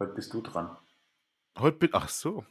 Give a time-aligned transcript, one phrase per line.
[0.00, 0.76] Heute bist du dran.
[1.58, 2.44] Heute bin ach so.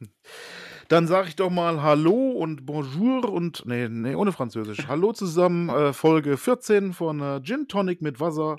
[0.87, 4.87] Dann sage ich doch mal Hallo und Bonjour und nee, nee, ohne Französisch.
[4.87, 8.57] Hallo zusammen, äh, Folge 14 von äh, Gin Tonic mit Wasser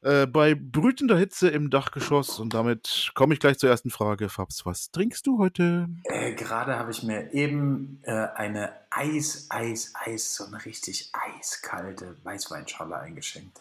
[0.00, 2.40] äh, bei brütender Hitze im Dachgeschoss.
[2.40, 4.30] Und damit komme ich gleich zur ersten Frage.
[4.30, 5.86] Fabs, was trinkst du heute?
[6.04, 12.16] Äh, Gerade habe ich mir eben äh, eine Eis, Eis, Eis, so eine richtig eiskalte
[12.24, 13.60] Weißweinschale eingeschenkt.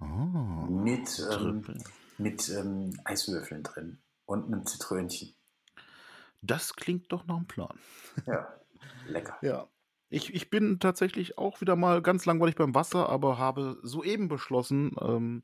[0.00, 1.64] Oh, Mit, ähm.
[2.18, 5.34] Mit ähm, Eiswürfeln drin und einem Zitrönchen.
[6.42, 7.78] Das klingt doch nach einem Plan.
[8.26, 8.48] Ja,
[9.06, 9.36] lecker.
[9.42, 9.68] Ja.
[10.10, 14.96] Ich, ich bin tatsächlich auch wieder mal ganz langweilig beim Wasser, aber habe soeben beschlossen,
[15.00, 15.42] ähm,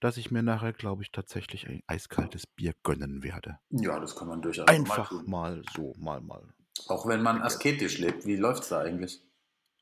[0.00, 3.58] dass ich mir nachher, glaube ich, tatsächlich ein eiskaltes Bier gönnen werde.
[3.70, 5.30] Ja, das kann man durchaus mal Einfach tun.
[5.30, 6.42] mal so, mal, mal.
[6.88, 8.26] Auch wenn man asketisch lebt.
[8.26, 9.22] Wie läuft's da eigentlich?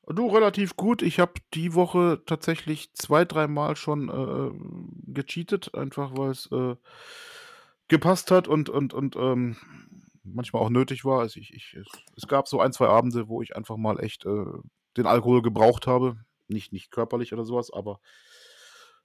[0.07, 1.01] Du, relativ gut.
[1.01, 6.75] Ich habe die Woche tatsächlich zwei, dreimal schon äh, gecheatet, einfach weil es äh,
[7.87, 9.57] gepasst hat und, und, und ähm,
[10.23, 11.19] manchmal auch nötig war.
[11.19, 14.25] Also ich, ich, es, es gab so ein, zwei Abende, wo ich einfach mal echt
[14.25, 14.45] äh,
[14.97, 16.17] den Alkohol gebraucht habe.
[16.47, 17.99] Nicht, nicht körperlich oder sowas, aber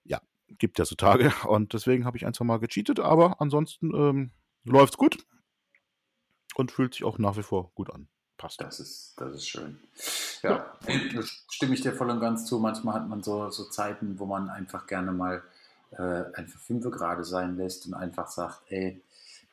[0.02, 0.20] ja,
[0.58, 1.32] gibt ja so Tage.
[1.46, 4.32] Und deswegen habe ich ein, zwei Mal gecheatet, aber ansonsten ähm,
[4.64, 5.18] läuft's gut
[6.56, 8.08] und fühlt sich auch nach wie vor gut an.
[8.36, 8.60] Passt.
[8.60, 9.78] Das ist, das ist schön.
[10.42, 12.58] Ja, da stimme ich dir voll und ganz zu.
[12.58, 15.42] Manchmal hat man so, so Zeiten, wo man einfach gerne mal
[15.92, 19.00] äh, einfach fünf gerade sein lässt und einfach sagt, ey,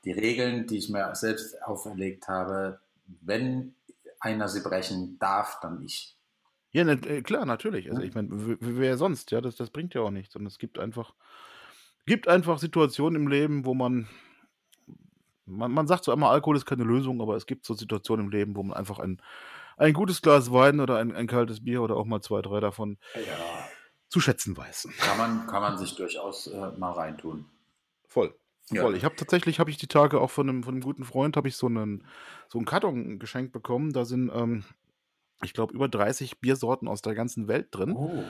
[0.04, 2.80] die Regeln, die ich mir selbst auferlegt habe,
[3.22, 3.74] wenn
[4.20, 6.16] einer sie brechen darf, dann ich.
[6.72, 7.90] Ja, ne, klar, natürlich.
[7.90, 8.08] Also Ja.
[8.08, 10.36] ich meine, wer sonst, ja, das, das bringt ja auch nichts.
[10.36, 11.14] Und es gibt einfach,
[12.06, 14.08] gibt einfach Situationen im Leben, wo man,
[15.46, 18.32] man, man sagt so einmal, Alkohol ist keine Lösung, aber es gibt so Situationen im
[18.32, 19.22] Leben, wo man einfach ein,
[19.78, 22.98] ein gutes Glas Wein oder ein, ein kaltes Bier oder auch mal zwei, drei davon
[23.16, 23.22] Ja,
[24.10, 24.88] zu schätzen weiß.
[25.00, 27.46] kann man, kann man sich durchaus äh, mal reintun.
[28.08, 28.34] Voll.
[28.70, 28.82] Ja.
[28.84, 28.96] Voll.
[28.96, 31.48] Ich habe tatsächlich, habe ich die Tage auch von einem, von einem guten Freund, habe
[31.48, 32.06] ich so einen,
[32.48, 33.92] so einen Karton geschenkt bekommen.
[33.92, 34.64] Da sind, ähm,
[35.44, 37.94] ich glaube, über 30 Biersorten aus der ganzen Welt drin.
[37.94, 38.24] Oh,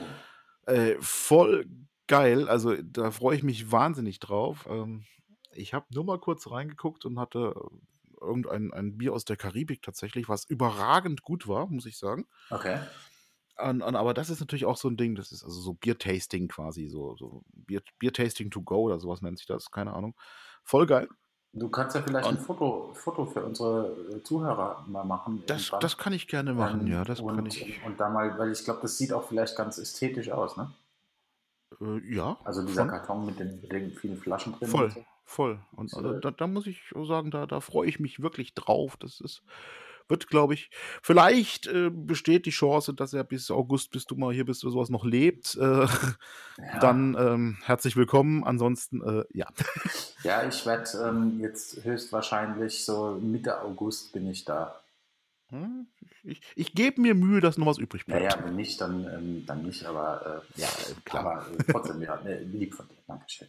[0.66, 1.66] Äh, voll
[2.08, 2.48] geil.
[2.48, 4.66] Also da freue ich mich wahnsinnig drauf.
[4.68, 5.04] Ähm,
[5.54, 9.82] ich habe nur mal kurz reingeguckt und hatte äh, irgendein ein Bier aus der Karibik
[9.82, 12.26] tatsächlich, was überragend gut war, muss ich sagen.
[12.50, 12.78] okay.
[13.56, 16.48] An, an, aber das ist natürlich auch so ein Ding, das ist also so Biertasting
[16.48, 20.16] quasi, so, so Bier, Biertasting to go oder sowas nennt sich das, keine Ahnung.
[20.64, 21.08] Voll geil.
[21.52, 25.44] Du kannst ja vielleicht ein Und- Foto, Foto für unsere äh, Zuhörer mal machen.
[25.46, 25.80] Das, irgendwann.
[25.82, 27.80] das kann ich gerne machen, Ähm, ja, das und, kann ich.
[27.86, 30.74] Und da mal, weil ich glaube, das sieht auch vielleicht ganz ästhetisch aus, ne?
[31.80, 32.88] Äh, ja, Also dieser schon.
[32.90, 34.68] Karton mit den, mit den vielen Flaschen drin.
[34.68, 35.04] Voll, und so.
[35.24, 35.60] Voll.
[35.72, 35.98] Und So.
[35.98, 38.96] also, da, da muss ich sagen, da, da freue ich mich wirklich drauf.
[38.98, 39.42] Das ist,
[40.08, 40.70] wird, glaube ich,
[41.02, 44.72] vielleicht äh, besteht die Chance, dass er bis August, bis du mal hier bist oder
[44.72, 45.56] sowas, noch lebt.
[45.56, 45.86] Äh,
[46.56, 46.78] Ja.
[46.78, 48.44] Dann ähm, herzlich willkommen.
[48.44, 49.46] Ansonsten, äh, ja.
[50.22, 54.80] Ja, ich werde ähm, jetzt höchstwahrscheinlich so Mitte August bin ich da.
[55.50, 55.86] Hm,
[56.22, 58.22] Ich, ich gebe mir Mühe, dass noch was übrig bleibt.
[58.22, 60.68] Naja, wenn nicht, dann, ähm, dann nicht, aber, äh, Ja,
[61.04, 61.26] klar.
[61.26, 62.96] aber äh, trotzdem, ja, äh, lieb von dir.
[63.06, 63.48] Dankeschön.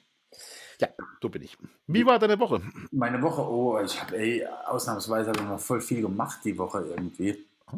[0.80, 0.88] Ja,
[1.22, 1.58] so bin ich.
[1.88, 2.62] Wie war deine Woche?
[2.91, 6.81] Meine Woche, oh, ich habe, ey, ausnahmsweise habe ich mal voll viel gemacht die Woche
[6.81, 7.46] irgendwie.
[7.72, 7.78] Oh.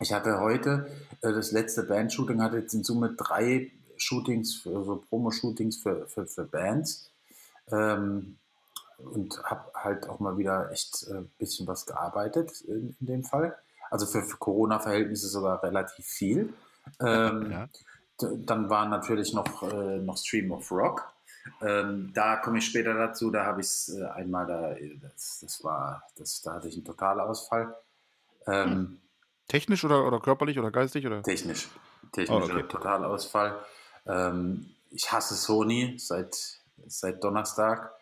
[0.00, 0.90] Ich hatte heute
[1.22, 6.26] äh, das letzte Band-Shooting, hatte jetzt in Summe drei Shootings, für, so Promo-Shootings für, für,
[6.26, 7.10] für Bands.
[7.70, 8.36] Ähm,
[8.98, 13.24] und habe halt auch mal wieder echt ein äh, bisschen was gearbeitet in, in dem
[13.24, 13.56] Fall.
[13.90, 16.52] Also für, für Corona-Verhältnisse sogar relativ viel.
[17.00, 17.68] Ähm, Ja.
[18.18, 21.12] Dann war natürlich noch, äh, noch Stream of Rock.
[21.60, 23.30] Ähm, da komme ich später dazu.
[23.30, 26.84] Da habe ich es äh, einmal, da, das, das war, das, da hatte ich einen
[26.84, 27.74] Totalausfall.
[28.46, 29.00] Ähm,
[29.48, 31.06] Technisch oder, oder körperlich oder geistig?
[31.06, 31.22] Oder?
[31.22, 31.68] Technisch.
[31.72, 32.68] Oh, Technischer okay.
[32.68, 33.58] Totalausfall.
[34.06, 36.36] Ähm, ich hasse Sony seit,
[36.86, 37.92] seit Donnerstag.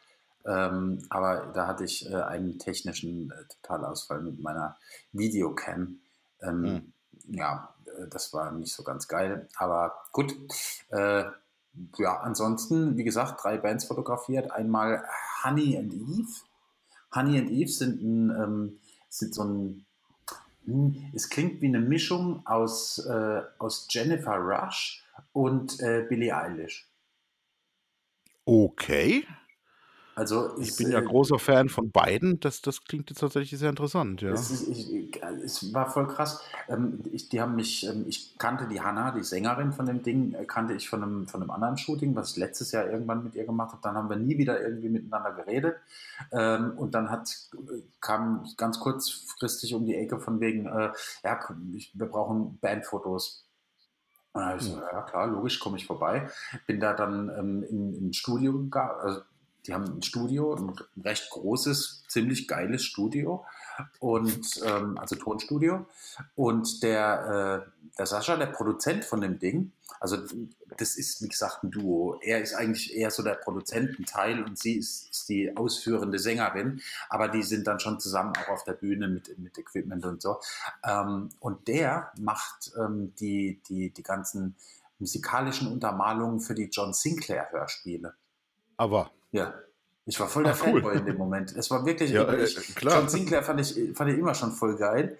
[0.46, 4.76] Ähm, aber da hatte ich äh, einen technischen äh, Totalausfall mit meiner
[5.12, 6.00] Videocam.
[6.40, 6.92] Ähm, Hm.
[7.28, 9.48] Ja, äh, das war nicht so ganz geil.
[9.56, 10.34] Aber gut.
[11.98, 14.50] Ja, ansonsten, wie gesagt, drei Bands fotografiert.
[14.50, 15.04] Einmal
[15.42, 16.28] Honey and Eve.
[17.14, 18.78] Honey and Eve sind, ein, ähm,
[19.08, 19.86] sind so ein
[20.66, 26.88] hm, Es klingt wie eine Mischung aus, äh, aus Jennifer Rush und äh, Billie Eilish.
[28.44, 29.26] Okay.
[30.16, 32.38] Also Ich es, bin ja äh, großer Fan von beiden.
[32.38, 34.30] Das, das klingt jetzt tatsächlich sehr interessant, ja.
[34.30, 36.40] Es, ist, ich, es war voll krass.
[36.68, 40.34] Ähm, ich, die haben mich, ähm, ich kannte die Hannah, die Sängerin von dem Ding,
[40.34, 43.34] äh, kannte ich von einem, von einem anderen Shooting, was ich letztes Jahr irgendwann mit
[43.34, 43.82] ihr gemacht habe.
[43.82, 45.76] Dann haben wir nie wieder irgendwie miteinander geredet.
[46.30, 47.34] Ähm, und dann hat,
[48.00, 50.92] kam ganz kurzfristig um die Ecke von wegen, äh,
[51.24, 51.40] ja,
[51.74, 53.46] ich, wir brauchen Bandfotos.
[54.32, 56.28] Und dann hab ich so, ja klar, logisch, komme ich vorbei.
[56.66, 59.20] Bin da dann ähm, in, in ein Studio gegangen, also
[59.66, 63.44] die haben ein Studio, ein recht großes, ziemlich geiles Studio
[63.98, 65.86] und ähm, also Tonstudio.
[66.34, 70.18] Und der, äh, der Sascha, der Produzent von dem Ding, also
[70.76, 72.18] das ist wie gesagt ein Duo.
[72.20, 77.28] Er ist eigentlich eher so der Produzententeil und sie ist, ist die ausführende Sängerin, aber
[77.28, 80.40] die sind dann schon zusammen auch auf der Bühne mit, mit Equipment und so.
[80.84, 84.56] Ähm, und der macht ähm, die, die, die ganzen
[84.98, 88.14] musikalischen Untermalungen für die John Sinclair Hörspiele.
[88.76, 89.10] Aber.
[89.34, 89.52] Ja.
[90.06, 90.82] Ich war voll der Ah, cool.
[90.82, 91.56] Fanboy in dem Moment.
[91.56, 93.00] Es war wirklich, Ja, äh, klar.
[93.00, 95.18] John Sinclair fand ich, fand ich immer schon voll geil.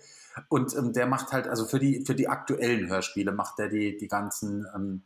[0.49, 3.96] Und ähm, der macht halt, also für die, für die aktuellen Hörspiele macht er die,
[3.96, 5.02] die ganzen, ähm,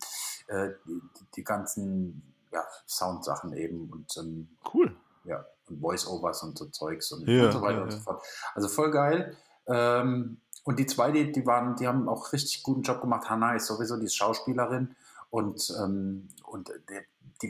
[0.49, 1.00] äh, die,
[1.37, 2.22] die ganzen
[2.52, 4.94] ja, Soundsachen eben und ähm, Cool.
[5.25, 8.22] ja, und Voice-Overs und so Zeugs und, Ja, und so weiter ja, und so fort.
[8.54, 9.37] Also voll geil.
[9.66, 13.31] Ähm, und die zwei, die, die waren, die haben auch richtig guten Job gemacht.
[13.31, 14.96] Hannah ist sowieso die Schauspielerin
[15.30, 17.00] und, ähm, und die,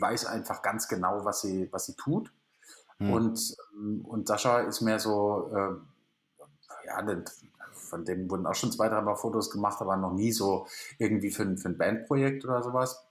[0.01, 2.33] weiß einfach ganz genau, was sie, was sie tut.
[2.99, 3.11] Hm.
[3.13, 5.75] Und, ähm, und Sascha ist mehr so, äh,
[6.87, 7.03] ja,
[7.73, 10.67] von dem wurden auch schon zwei, drei Mal Fotos gemacht, aber noch nie so
[10.99, 13.05] irgendwie für, ein- für ein Bandprojekt oder sowas.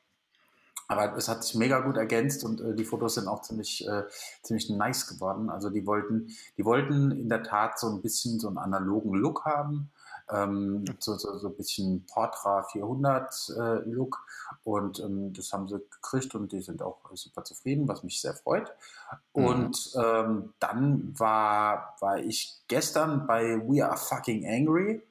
[0.88, 4.04] Aber es hat sich mega gut ergänzt und äh, die Fotos sind auch ziemlich, äh,
[4.42, 5.50] ziemlich nice geworden.
[5.50, 9.46] Also die wollten, die wollten in der Tat so ein bisschen so einen analogen Look
[9.46, 9.92] haben.
[10.30, 14.26] Ähm, so, so, so ein bisschen Portra 400 äh, Look
[14.66, 18.34] und ähm, das haben sie gekriegt und die sind auch super zufrieden, was mich sehr
[18.34, 18.74] freut.
[19.32, 25.02] Und ähm, dann war, war ich gestern bei We Are Fucking Angry.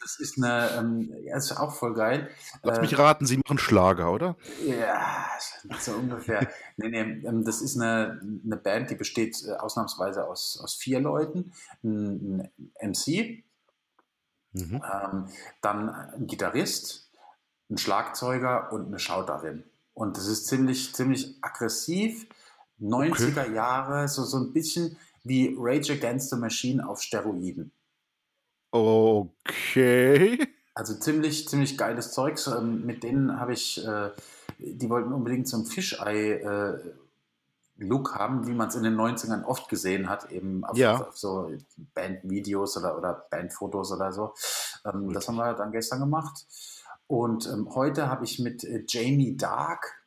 [0.00, 2.28] Das ist eine, ähm, ja, ist auch voll geil.
[2.62, 4.36] Lass Äh, mich raten, Sie machen Schlager, oder?
[4.66, 5.26] ja,
[5.80, 6.48] so ungefähr.
[6.76, 11.00] nee, nee, ähm, das ist eine, eine Band, die besteht äh, ausnahmsweise aus, aus vier
[11.00, 11.52] Leuten.
[11.82, 13.44] Ein, ein MC,
[14.52, 14.82] Mhm.
[14.84, 15.26] ähm,
[15.62, 17.10] dann ein Gitarrist,
[17.70, 19.64] ein Schlagzeuger und eine Schauterin.
[19.94, 22.26] Und das ist ziemlich, ziemlich aggressiv.
[22.78, 27.72] 90er Jahre, so, so ein bisschen wie Rage Against the Machine auf Steroiden.
[28.74, 30.36] Okay.
[30.74, 32.48] Also ziemlich, ziemlich geiles Zeugs.
[32.48, 34.10] Ähm, mit denen habe ich, äh,
[34.58, 36.96] die wollten unbedingt so ein Fischei-Look
[38.16, 40.94] haben, wie man es in den 90ern oft gesehen hat, eben auf, Ja.
[40.96, 41.52] auf, auf so
[41.94, 44.34] Bandvideos oder, oder Bandfotos oder so.
[44.84, 46.44] Ähm, das haben wir dann gestern gemacht.
[47.06, 50.02] Und ähm, heute habe ich mit äh, Jamie Dark,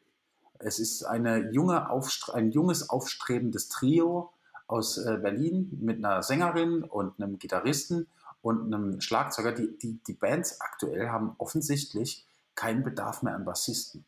[0.60, 4.34] es ist eine junge Aufstre ein junges, aufstrebendes Trio
[4.68, 8.08] aus äh, Berlin mit einer Sängerin und einem Gitarristen
[8.42, 9.52] und einem Schlagzeuger.
[9.52, 12.26] Die, die, die Bands aktuell haben offensichtlich
[12.56, 14.06] keinen Bedarf mehr an Bassisten.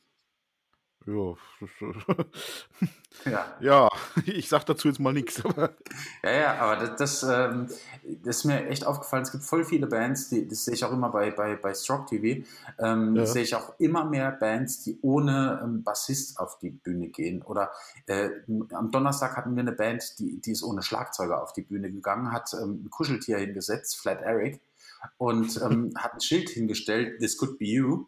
[1.09, 1.35] Ja.
[3.25, 3.89] Ja, ja,
[4.25, 5.41] ich sag dazu jetzt mal nichts.
[6.23, 7.67] ja, ja aber das, das, ähm,
[8.23, 9.23] das ist mir echt aufgefallen.
[9.23, 12.05] Es gibt voll viele Bands, die, das sehe ich auch immer bei, bei, bei Stroke
[12.05, 12.45] TV,
[12.77, 13.25] ähm, Ja.
[13.25, 17.41] sehe ich auch immer mehr Bands, die ohne ähm, Bassist auf die Bühne gehen.
[17.41, 17.71] Oder
[18.05, 18.29] äh,
[18.73, 22.31] am Donnerstag hatten wir eine Band, die, die ist ohne Schlagzeuger auf die Bühne gegangen,
[22.31, 24.61] hat ähm, ein Kuscheltier hingesetzt, Flat Eric,
[25.17, 28.05] und ähm, hat ein Schild hingestellt, This could be you.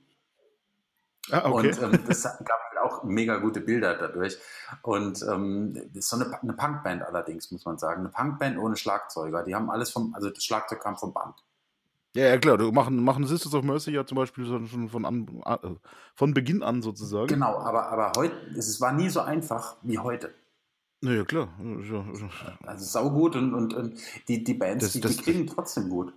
[1.32, 1.70] Ah, okay.
[1.70, 4.38] Und ähm, das gab auch mega gute Bilder dadurch.
[4.82, 8.02] Und ähm, das ist so eine, eine Punkband allerdings, muss man sagen.
[8.02, 9.44] Eine Punkband ohne Schlagzeuger.
[9.44, 11.36] Die haben alles vom, also das Schlagzeug kam vom Band.
[12.16, 12.58] ja, ja, klar.
[12.58, 15.58] Du machen, machen Sisters of Mercy ja zum Beispiel schon von, an, äh,
[16.16, 17.28] von Beginn an sozusagen.
[17.28, 20.34] Genau, aber, aber heute, es war nie so einfach wie heute.
[21.04, 21.48] Naja, klar.
[22.66, 26.14] Also saugut und, und, und die, die Bands, Das- die, das- die klingen trotzdem gut.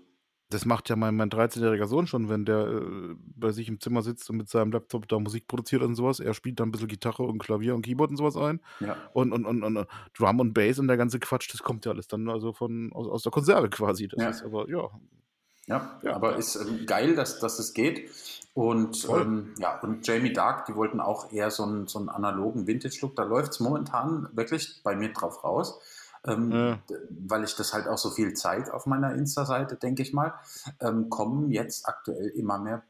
[0.54, 4.02] Das macht ja mein, mein 13-jähriger Sohn schon, wenn der äh, bei sich im Zimmer
[4.02, 6.20] sitzt und mit seinem Laptop da Musik produziert und sowas.
[6.20, 8.60] Er spielt dann ein bisschen Gitarre und Klavier und Keyboard und sowas ein.
[8.78, 8.96] Ja.
[9.12, 12.06] Und, und, und, und Drum und Bass und der ganze Quatsch, das kommt ja alles
[12.06, 14.06] dann also von aus, aus der Konserve quasi.
[14.06, 14.28] Das Ja.
[14.30, 14.88] ist aber, ja.
[15.66, 16.14] Ja, Ja.
[16.14, 18.10] aber ist ähm, geil, dass, dass es geht.
[18.54, 22.68] Und ähm, ja, und Jamie Dark, die wollten auch eher so einen, so einen analogen
[22.68, 23.16] Vintage-Look.
[23.16, 25.80] Da läuft es momentan wirklich bei mir drauf raus.
[26.26, 26.78] Ähm, Ja.
[27.10, 30.34] Weil ich das halt auch so viel zeige auf meiner Insta-Seite, denke ich mal,
[30.80, 32.82] ähm, kommen jetzt aktuell immer mehr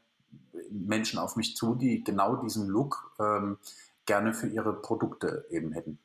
[0.69, 3.57] Menschen auf mich zu, die genau diesen Look ähm,
[4.05, 5.99] gerne für ihre Produkte eben hätten.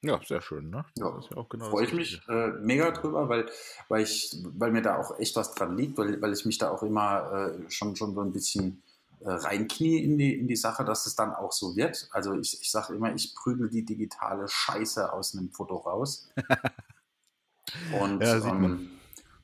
[0.00, 0.84] Ja, sehr schön, ne?
[0.96, 3.46] Ja, Das ist ja auch genau Freue ich mich äh, mega drüber, weil,
[3.88, 6.70] weil, ich, weil mir da auch echt was dran liegt, weil, weil ich mich da
[6.70, 8.82] auch immer äh, schon, schon so ein bisschen
[9.20, 12.08] äh, reinknie in die, in die Sache, dass es dann auch so wird.
[12.12, 16.28] Also ich, ich sage immer, ich prügel die digitale Scheiße aus einem Foto raus.
[17.92, 18.90] Und Ja, ähm,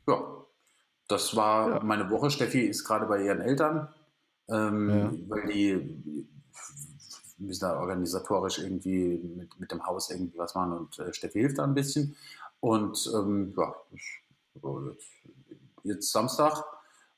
[0.06, 0.22] ja,
[1.08, 1.80] das war Ja.
[1.80, 2.30] meine Woche.
[2.30, 3.88] Steffi ist gerade bei ihren Eltern,
[4.48, 5.12] ähm, Ja.
[5.28, 6.28] weil die
[7.38, 11.58] müssen da organisatorisch irgendwie mit, mit dem Haus irgendwie was machen und äh, Steffi hilft
[11.58, 12.16] da ein bisschen.
[12.60, 15.02] Und ähm, ja, jetzt,
[15.82, 16.64] jetzt Samstag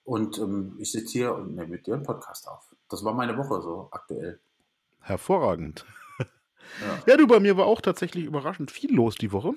[0.07, 2.75] und ähm, ich sitze hier und nehme mit dir einen Podcast auf.
[2.89, 4.41] Das war meine Woche so aktuell.
[5.01, 5.85] Hervorragend.
[6.81, 6.99] Ja.
[7.07, 9.55] ja, du, bei mir war auch tatsächlich überraschend viel los die Woche.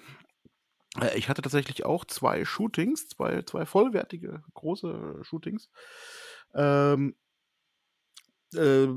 [1.02, 5.72] Äh, ich hatte tatsächlich auch zwei Shootings, zwei, zwei vollwertige große Shootings.
[6.54, 7.16] Ähm,
[8.54, 8.88] äh,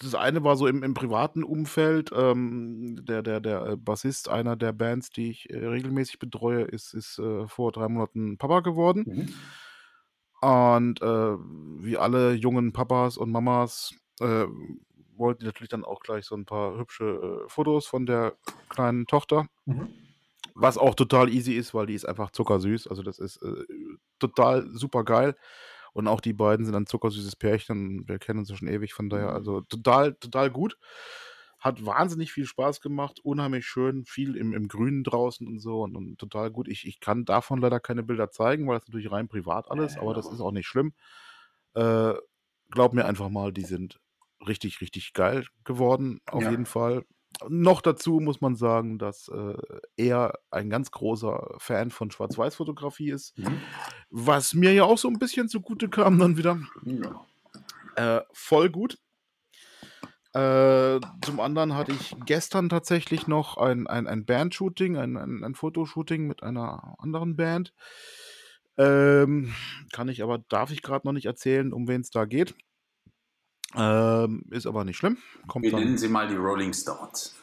[0.00, 2.12] das eine war so im, im privaten Umfeld.
[2.14, 6.94] Ähm, der, der, der äh, Bassist einer der Bands, die ich äh, regelmäßig betreue, ist,
[6.94, 9.04] ist äh, vor drei Monaten Papa geworden.
[9.06, 9.34] Mhm.
[10.40, 11.36] Und äh,
[11.84, 14.46] wie alle jungen Papas und Mamas äh,
[15.16, 18.36] wollten natürlich dann auch gleich so ein paar hübsche Fotos von der
[18.68, 19.46] kleinen Tochter.
[19.66, 19.88] Mhm.
[20.54, 22.88] Was auch total easy ist, weil die ist einfach zuckersüß.
[22.88, 23.40] Also das ist
[24.18, 25.36] total super geil.
[25.92, 28.06] Und auch die beiden sind ein zuckersüßes Pärchen.
[28.08, 29.34] Wir kennen uns ja schon ewig, von daher, mhm.
[29.34, 30.76] also total, total gut.
[31.58, 35.96] Hat wahnsinnig viel Spaß gemacht, unheimlich schön, viel im, im Grünen draußen und so und,
[35.96, 36.68] und total gut.
[36.68, 40.02] Ich, ich kann davon leider keine Bilder zeigen, weil das natürlich rein privat alles, ja,
[40.02, 40.92] aber das ist auch nicht schlimm.
[41.74, 42.14] Äh,
[42.70, 43.98] glaub mir einfach mal, die sind
[44.46, 46.50] richtig, richtig geil geworden, auf ja.
[46.50, 47.04] jeden Fall.
[47.48, 49.54] Noch dazu muss man sagen, dass äh,
[49.96, 53.60] er ein ganz großer Fan von Schwarz-Weiß-Fotografie ist, mhm.
[54.10, 56.58] was mir ja auch so ein bisschen zugute kam dann wieder.
[56.84, 58.18] Ja.
[58.18, 58.98] Äh, voll gut.
[60.38, 65.54] Äh, zum anderen hatte ich gestern tatsächlich noch ein, ein, ein Band-Shooting, ein, ein, ein
[65.56, 67.74] Fotoshooting mit einer anderen Band.
[68.76, 69.52] Ähm,
[69.92, 72.54] kann ich aber, darf ich gerade noch nicht erzählen, um wen es da geht.
[73.74, 75.18] Ähm, ist aber nicht schlimm.
[75.48, 77.34] Kommt Wir dann, nennen sie mal die Rolling Stones.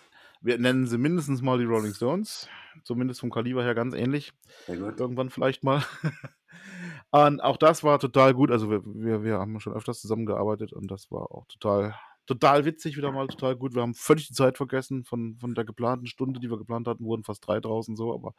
[0.42, 2.48] Wir nennen sie mindestens mal die Rolling Stones.
[2.84, 4.32] Zumindest vom Kaliber her ganz ähnlich.
[4.68, 5.84] Irgendwann vielleicht mal.
[7.12, 8.52] und auch das war total gut.
[8.52, 12.98] Also wir, wir, wir haben schon öfters zusammengearbeitet und das war auch total, total witzig,
[12.98, 13.76] wieder mal total gut.
[13.76, 15.04] Wir haben völlig die Zeit vergessen.
[15.06, 18.34] Von, von der geplanten Stunde, die wir geplant hatten, wurden fast drei draußen so, aber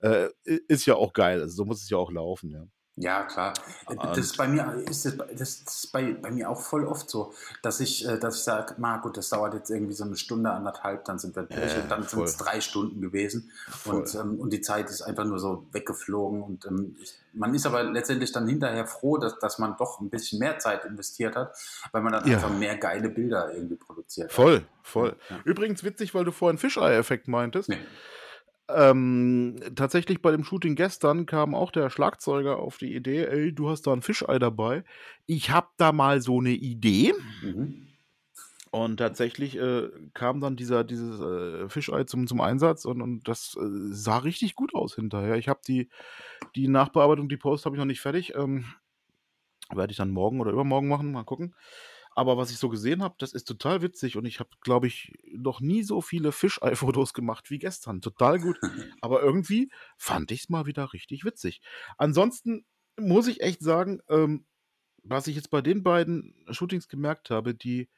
[0.00, 1.40] äh, ist ja auch geil.
[1.40, 2.66] Also so muss es ja auch laufen, ja.
[3.00, 3.54] Ja, klar.
[3.88, 7.08] Äh, das ist bei mir ist das, das ist bei, bei mir auch voll oft
[7.08, 10.50] so, dass ich, äh, dass ich sage, gut, das dauert jetzt irgendwie so eine Stunde,
[10.50, 13.50] anderthalb, dann sind wir durch äh, und dann sind es drei Stunden gewesen
[13.84, 16.96] und, ähm, und die Zeit ist einfach nur so weggeflogen und ähm,
[17.32, 20.84] man ist aber letztendlich dann hinterher froh, dass, dass man doch ein bisschen mehr Zeit
[20.84, 21.56] investiert hat,
[21.92, 22.36] weil man dann ja.
[22.36, 24.62] einfach mehr geile Bilder irgendwie produziert voll, hat.
[24.82, 25.16] Voll, voll.
[25.30, 25.40] Ja.
[25.44, 27.68] Übrigens witzig, weil du vorhin Fischei-Effekt meintest.
[27.68, 27.78] Nee.
[28.70, 33.70] Ähm, tatsächlich bei dem Shooting gestern kam auch der Schlagzeuger auf die Idee, ey, du
[33.70, 34.84] hast da ein Fischei dabei.
[35.26, 37.14] Ich hab da mal so eine Idee.
[37.42, 37.88] Mhm.
[38.70, 43.56] Und tatsächlich äh, kam dann dieser, dieses äh, Fischei zum, zum Einsatz und, und das
[43.56, 45.36] äh, sah richtig gut aus hinterher.
[45.36, 45.88] Ich habe die,
[46.54, 48.34] die Nachbearbeitung, die Post habe ich noch nicht fertig.
[48.34, 48.66] Ähm,
[49.70, 51.54] Werde ich dann morgen oder übermorgen machen, mal gucken.
[52.18, 55.12] Aber was ich so gesehen habe, das ist total witzig und ich habe, glaube ich,
[55.30, 58.00] noch nie so viele Fischei-Fotos gemacht wie gestern.
[58.00, 58.58] Total gut.
[59.00, 61.60] Aber irgendwie fand ich es mal wieder richtig witzig.
[61.96, 62.66] Ansonsten
[62.98, 64.46] muss ich echt sagen, ähm,
[65.04, 67.88] was ich jetzt bei den beiden Shootings gemerkt habe, die,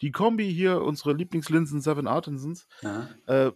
[0.00, 2.68] die Kombi hier, unsere Lieblingslinsen Seven Artisans,
[3.26, 3.52] äh,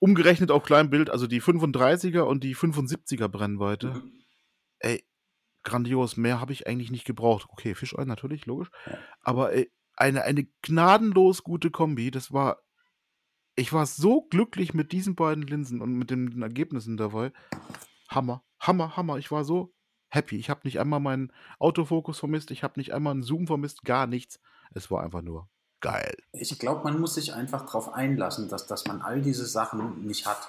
[0.00, 3.90] umgerechnet auf Kleinbild, also die 35er und die 75er Brennweite.
[3.90, 4.24] Mhm.
[4.80, 5.04] Ey,
[5.62, 6.16] grandios.
[6.16, 7.46] Mehr habe ich eigentlich nicht gebraucht.
[7.50, 8.70] Okay, Fischei natürlich, logisch.
[8.86, 8.98] Ja.
[9.22, 12.10] Aber ey, eine, eine gnadenlos gute Kombi.
[12.10, 12.58] Das war.
[13.54, 17.32] Ich war so glücklich mit diesen beiden Linsen und mit den Ergebnissen dabei.
[18.08, 19.18] Hammer, Hammer, Hammer.
[19.18, 19.74] Ich war so
[20.08, 20.36] happy.
[20.36, 22.50] Ich habe nicht einmal meinen Autofokus vermisst.
[22.50, 23.84] Ich habe nicht einmal einen Zoom vermisst.
[23.84, 24.40] Gar nichts.
[24.74, 25.50] Es war einfach nur
[25.82, 26.16] geil.
[26.32, 30.26] Ich glaube, man muss sich einfach darauf einlassen, dass, dass man all diese Sachen nicht
[30.26, 30.48] hat.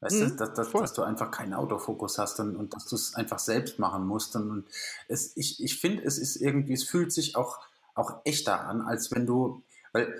[0.00, 2.94] Weißt mhm, du, dass, dass, dass, du einfach keinen Autofokus hast und, und dass du
[2.94, 4.36] es einfach selbst machen musst.
[4.36, 4.64] Und, und
[5.08, 7.58] es, ich, ich finde, es ist irgendwie, es fühlt sich auch,
[7.94, 9.62] auch echter an, als wenn du,
[9.92, 10.14] weil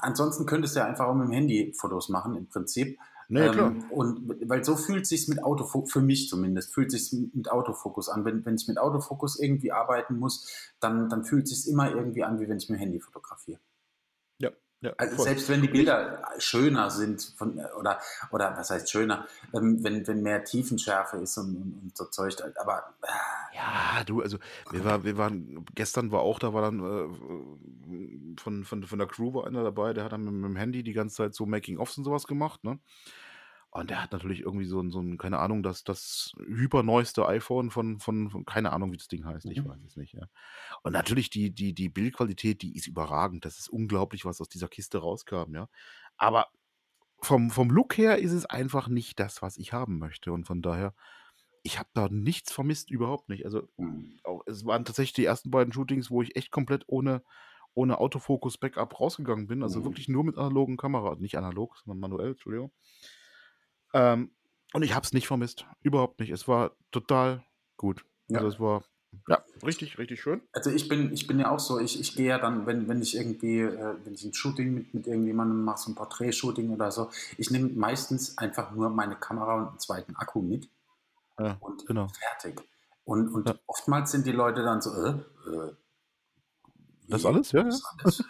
[0.00, 2.98] ansonsten könntest du ja einfach auch mit dem Handy Fotos machen, im Prinzip.
[3.28, 3.74] Nee, ähm, klar.
[3.90, 8.24] Und weil so fühlt sich mit Autofokus, für mich zumindest, fühlt sich mit Autofokus an.
[8.24, 12.40] Wenn, wenn ich mit Autofokus irgendwie arbeiten muss, dann, dann fühlt sich immer irgendwie an,
[12.40, 13.60] wie wenn ich mit dem Handy fotografiere.
[14.82, 19.84] Ja, also selbst wenn die Bilder schöner sind von, oder, oder was heißt schöner, ähm,
[19.84, 23.56] wenn, wenn mehr Tiefenschärfe ist und, und, und so Zeug, aber äh.
[23.56, 24.38] ja, du, also
[24.70, 29.06] wir, war, wir waren, gestern war auch, da war dann äh, von, von, von der
[29.06, 31.44] Crew war einer dabei, der hat dann mit, mit dem Handy die ganze Zeit so
[31.44, 32.78] Making-ofs und sowas gemacht, ne?
[33.72, 37.70] Und der hat natürlich irgendwie so ein, so ein keine Ahnung, das, das hyperneueste iPhone
[37.70, 39.68] von, von, von, keine Ahnung, wie das Ding heißt, ich mhm.
[39.68, 40.26] weiß es nicht, ja.
[40.82, 43.44] Und natürlich die, die, die Bildqualität, die ist überragend.
[43.44, 45.68] Das ist unglaublich, was aus dieser Kiste rauskam, ja.
[46.16, 46.48] Aber
[47.22, 50.32] vom, vom Look her ist es einfach nicht das, was ich haben möchte.
[50.32, 50.92] Und von daher,
[51.62, 53.44] ich habe da nichts vermisst, überhaupt nicht.
[53.44, 54.18] Also, mhm.
[54.24, 57.22] auch, es waren tatsächlich die ersten beiden Shootings, wo ich echt komplett ohne,
[57.74, 59.62] ohne Autofokus-Backup rausgegangen bin.
[59.62, 59.84] Also mhm.
[59.84, 61.14] wirklich nur mit analogen Kamera.
[61.20, 62.72] Nicht analog, sondern manuell, Entschuldigung.
[63.92, 64.30] Ähm,
[64.72, 65.66] und ich habe es nicht vermisst.
[65.82, 66.30] Überhaupt nicht.
[66.30, 67.44] Es war total
[67.76, 68.04] gut.
[68.28, 68.38] Ja.
[68.38, 68.84] Also es war
[69.28, 70.42] Ja, richtig, richtig schön.
[70.52, 73.02] Also ich bin, ich bin ja auch so, ich, ich gehe ja dann, wenn, wenn
[73.02, 76.90] ich irgendwie, äh, wenn ich ein Shooting mit, mit irgendjemandem mache, so ein Porträt-Shooting oder
[76.92, 80.68] so, ich nehme meistens einfach nur meine Kamera und einen zweiten Akku mit
[81.38, 82.08] Ja, und genau.
[82.08, 82.60] fertig.
[83.04, 83.54] Und, und Ja.
[83.66, 85.72] oftmals sind die Leute dann so, äh, äh,
[87.08, 87.52] Das alles?
[87.52, 87.68] Ja, ja.
[87.68, 88.24] Das alles?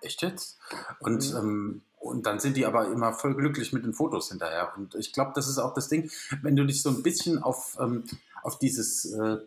[0.00, 0.58] Echt jetzt?
[1.00, 1.36] Und, Mhm.
[1.38, 4.72] ähm, und dann sind die aber immer voll glücklich mit den Fotos hinterher.
[4.76, 6.10] Und ich glaube, das ist auch das Ding,
[6.42, 8.04] wenn du dich so ein bisschen auf, ähm,
[8.42, 9.38] auf, dieses, äh,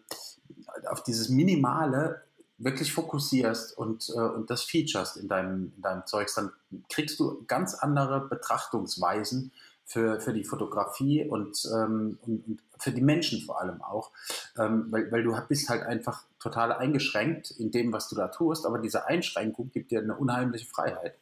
[0.88, 2.24] auf dieses Minimale
[2.58, 6.52] wirklich fokussierst und, äh, und das featurest in deinem, in deinem Zeugs, dann
[6.90, 9.52] kriegst du ganz andere Betrachtungsweisen
[9.86, 14.12] für, für die Fotografie und, ähm, und, und für die Menschen vor allem auch.
[14.58, 18.66] Ähm, weil, weil du bist halt einfach total eingeschränkt in dem, was du da tust,
[18.66, 21.16] aber diese Einschränkung gibt dir eine unheimliche Freiheit.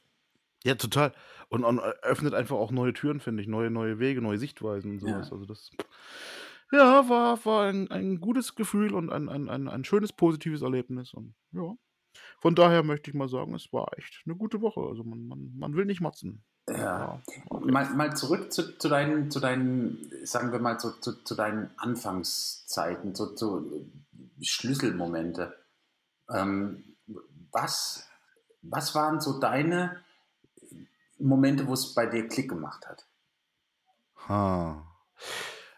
[0.67, 1.13] Ja, total.
[1.47, 5.01] Und, und öffnet einfach auch neue Türen, finde ich, neue, neue Wege, neue Sichtweisen und
[5.01, 5.13] Ja.
[5.13, 5.31] sowas.
[5.31, 5.71] Also das,
[6.73, 11.13] ja, war, war ein, ein gutes Gefühl und ein, ein, ein, ein schönes, positives Erlebnis.
[11.13, 11.73] Und ja,
[12.41, 14.81] von daher möchte ich mal sagen, es war echt eine gute Woche.
[14.81, 16.43] Also man, man, man will nicht motzen.
[16.69, 16.75] Ja.
[16.75, 17.71] Ja, okay.
[17.71, 21.69] Mal, mal zurück zu, zu, deinen, zu deinen, sagen wir mal, zu, zu, zu deinen
[21.77, 23.89] Anfangszeiten, zu, zu
[24.41, 25.55] Schlüsselmomente.
[26.29, 26.83] Ähm,
[27.53, 28.05] was,
[28.61, 30.03] was waren so deine
[31.19, 33.07] Momente, wo es bei dir Klick gemacht hat?
[34.27, 34.83] Ha.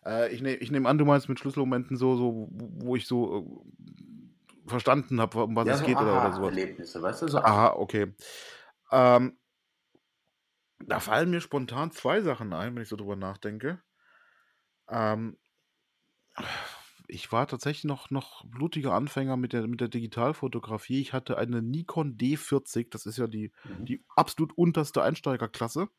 [0.06, 3.38] Äh, ich nehme ich nehm an, du meinst mit Schlüsselmomenten so, so wo ich so
[3.38, 6.54] äh, verstanden habe, um was Ja, es so geht oder, oder sowas.
[6.54, 7.28] Aha-Erlebnisse, weißt du?
[7.28, 8.14] So, Aha, okay.
[8.92, 9.38] Ähm,
[10.80, 13.82] da fallen mir spontan zwei Sachen ein, wenn ich so drüber nachdenke.
[14.90, 15.38] Ähm,
[17.10, 21.02] ich war tatsächlich noch, noch blutiger Anfänger mit der, mit der Digitalfotografie.
[21.02, 23.86] Ich hatte eine Nikon D40, das ist ja die, mhm.
[23.86, 25.90] die absolut unterste Einsteigerklasse.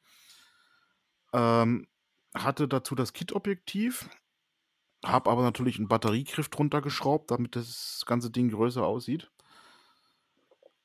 [1.32, 1.88] Ähm,
[2.34, 4.08] hatte dazu das Kit-Objektiv,
[5.04, 9.30] habe aber natürlich einen Batteriegriff drunter geschraubt, damit das ganze Ding größer aussieht.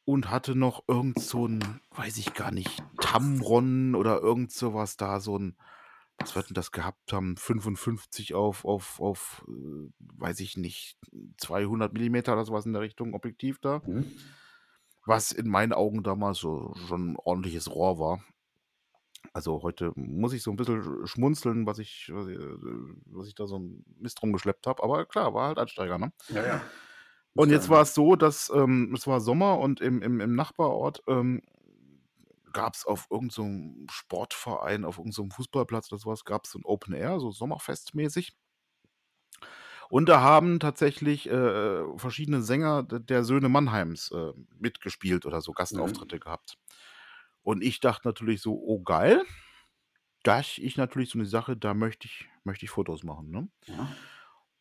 [0.05, 5.19] Und hatte noch irgend so ein, weiß ich gar nicht, Tamron oder irgend sowas da,
[5.19, 5.57] so ein,
[6.17, 10.97] was wird denn das gehabt haben, 55 auf, auf, auf, äh, weiß ich nicht,
[11.37, 13.81] 200 Millimeter oder sowas in der Richtung Objektiv da.
[13.85, 14.11] Mhm.
[15.05, 18.23] Was in meinen Augen damals so schon ein ordentliches Rohr war.
[19.33, 22.57] Also heute muss ich so ein bisschen schmunzeln, was ich, was ich, äh,
[23.07, 24.81] was ich da so ein Mist rumgeschleppt habe.
[24.83, 26.11] Aber klar, war halt Einsteiger, ne?
[26.29, 26.61] Ja, ja.
[27.37, 31.03] Und jetzt war es so, dass ähm, es war Sommer und im, im, im Nachbarort
[31.07, 31.41] ähm,
[32.55, 36.93] gab es auf irgendeinem Sportverein, auf irgendeinem Fußballplatz oder sowas, gab es so ein Open
[36.93, 38.33] Air, so Sommerfestmäßig.
[39.89, 46.17] Und da haben tatsächlich äh, verschiedene Sänger der Söhne Mannheims äh, mitgespielt oder so Gastauftritte
[46.17, 46.57] gehabt.
[47.43, 49.21] Und ich dachte natürlich so, oh geil,
[50.23, 53.29] das ist natürlich so eine Sache, da möchte ich, möchte ich Fotos machen.
[53.29, 53.49] Ne?
[53.65, 53.91] Ja.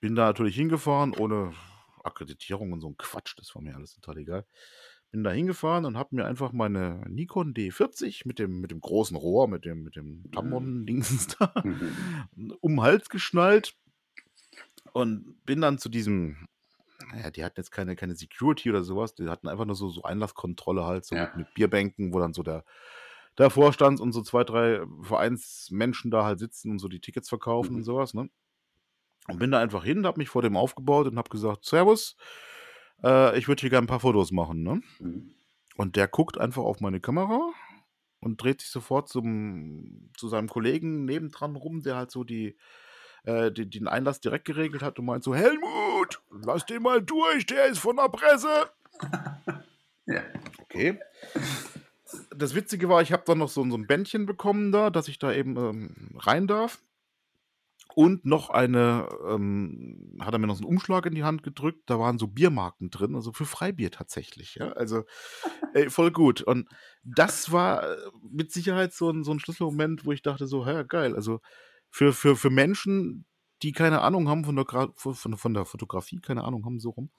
[0.00, 1.54] Bin da natürlich hingefahren, ohne
[2.02, 4.46] Akkreditierung und so ein Quatsch, das war mir alles total egal.
[5.14, 9.16] Bin da hingefahren und habe mir einfach meine Nikon D40 mit dem, mit dem großen
[9.16, 12.59] Rohr, mit dem, mit dem Tamron-Dingsens da Mhm.
[12.61, 13.77] um den Hals geschnallt
[14.92, 16.48] und bin dann zu diesem,
[17.12, 20.03] naja, die hatten jetzt keine, keine Security oder sowas, die hatten einfach nur so, so
[20.03, 21.22] Einlasskontrolle halt, so Ja.
[21.22, 22.64] mit, mit Bierbänken, wo dann so der,
[23.38, 27.74] der Vorstand und so zwei, drei Vereinsmenschen da halt sitzen und so die Tickets verkaufen
[27.74, 27.77] Mhm.
[27.77, 28.31] und sowas, ne?
[29.29, 32.16] Und bin da einfach hin, hab mich vor dem aufgebaut und hab gesagt, Servus,
[33.05, 34.81] äh, ich würde hier gerne ein paar Fotos machen, ne?
[34.99, 35.31] Mhm.
[35.77, 37.53] Und der guckt einfach auf meine Kamera
[38.21, 42.57] und dreht sich sofort zum, zu seinem Kollegen nebendran rum, der halt so die,
[43.25, 47.47] äh, die, den Einlass direkt geregelt hat und meint so, Helmut, lass den mal durch,
[47.47, 48.71] der ist von der Presse.
[50.07, 50.21] Ja.
[50.61, 51.01] Okay.
[52.37, 55.19] Das Witzige war, ich habe dann noch so, so ein Bändchen bekommen da, dass ich
[55.19, 56.83] da eben ähm, rein darf.
[57.96, 61.83] Und noch eine, ähm, hat er mir noch so einen Umschlag in die Hand gedrückt,
[61.87, 64.72] da waren so Biermarken drin, also für Freibier tatsächlich, ja.
[64.72, 65.04] Also
[65.74, 66.42] ey, voll gut.
[66.42, 66.68] Und
[67.04, 67.96] das war äh,
[68.30, 71.14] mit Sicherheit so ein, so ein Schlüsselmoment, wo ich dachte, so, ja, geil.
[71.14, 71.40] Also
[71.90, 73.26] für, für, für Menschen,
[73.62, 76.90] die keine Ahnung haben von der, Gra- von, von der Fotografie, keine Ahnung haben, so
[76.90, 77.11] rum,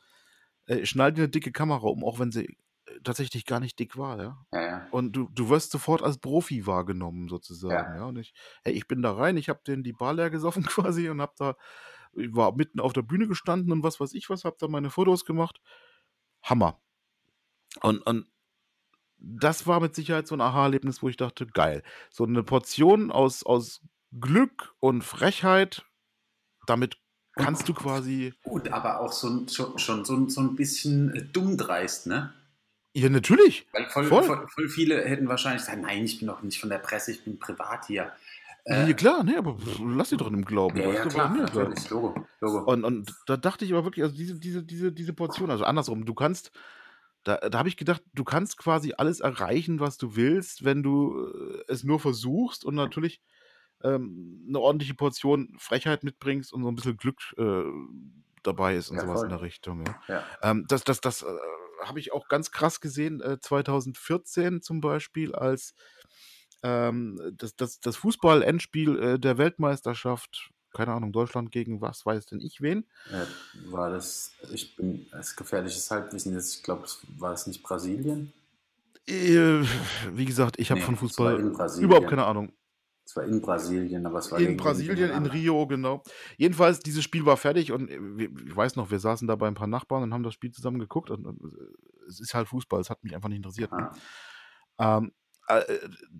[0.67, 2.57] äh, schnall dir eine dicke Kamera um, auch wenn sie
[3.03, 4.45] tatsächlich gar nicht dick war, ja.
[4.53, 4.87] Ja, ja.
[4.91, 8.05] Und du, du wirst sofort als Profi wahrgenommen, sozusagen, Ja.
[8.05, 11.09] Und ich, hey, ich bin da rein, ich habe den die Bar leer gesoffen quasi
[11.09, 11.55] und hab da,
[12.13, 14.89] ich war mitten auf der Bühne gestanden und was weiß ich was, hab da meine
[14.89, 15.59] Fotos gemacht.
[16.43, 16.79] Hammer.
[17.81, 18.27] Und, und
[19.17, 21.83] das war mit Sicherheit so ein Aha-Erlebnis, wo ich dachte, geil.
[22.09, 23.81] So eine Portion aus, aus
[24.17, 25.85] Glück und Frechheit,
[26.67, 26.97] damit
[27.33, 28.33] kannst du quasi.
[28.43, 32.33] Gut, aber auch so, schon, schon so, ein- so ein bisschen äh, dumm dreist, ne?
[32.95, 33.67] Ja, natürlich.
[33.73, 34.23] Weil voll, Voll.
[34.23, 34.47] voll.
[34.47, 37.37] Voll, viele hätten wahrscheinlich gesagt, nein, ich bin doch nicht von der Presse, ich bin
[37.37, 38.11] privat hier.
[38.63, 40.77] Äh, ja, klar, ne, aber lass sie doch in dem Glauben.
[40.79, 42.59] Ja, ja klar, natürlich, Logo, Logo.
[42.71, 46.05] Und, und da dachte ich aber wirklich, also diese, diese, diese, diese Portion, also andersrum,
[46.05, 46.51] du kannst,
[47.25, 51.27] da, da habe ich gedacht, du kannst quasi alles erreichen, was du willst, wenn du
[51.27, 53.21] äh, es nur versuchst und natürlich
[53.83, 57.63] ähm, eine ordentliche Portion Frechheit mitbringst und so ein bisschen Glück äh,
[58.41, 59.37] dabei ist und Ja, sowas in voll.
[59.37, 59.83] der Richtung.
[59.85, 59.99] Ja.
[60.07, 60.23] Ja.
[60.41, 61.25] Ähm, das das, das äh,
[61.83, 65.73] habe ich auch ganz krass gesehen, äh, 2014 zum Beispiel, als
[66.63, 72.41] ähm, das, das, das Fußball-Endspiel äh, der Weltmeisterschaft, keine Ahnung, Deutschland gegen was weiß denn
[72.41, 72.85] ich wen.
[73.11, 78.33] Äh, war das, ich bin, ist gefährliches Halbwissen jetzt, ich glaube, war es nicht Brasilien?
[79.07, 79.61] Äh,
[80.13, 81.39] wie gesagt, ich habe Nee, von Fußball
[81.79, 82.51] überhaupt keine Ahnung.
[83.05, 85.25] Es war in Brasilien, aber es war In Brasilien, in.
[85.27, 86.01] Rio, genau.
[86.37, 89.53] Jedenfalls, dieses Spiel war fertig und äh, ich weiß noch, wir saßen da bei ein
[89.53, 92.81] paar Nachbarn und haben das Spiel zusammen geguckt und, und äh, es ist halt Fußball,
[92.81, 93.71] es hat mich einfach nicht interessiert.
[93.71, 93.91] Ne?
[94.79, 95.11] Ähm,
[95.47, 95.61] äh,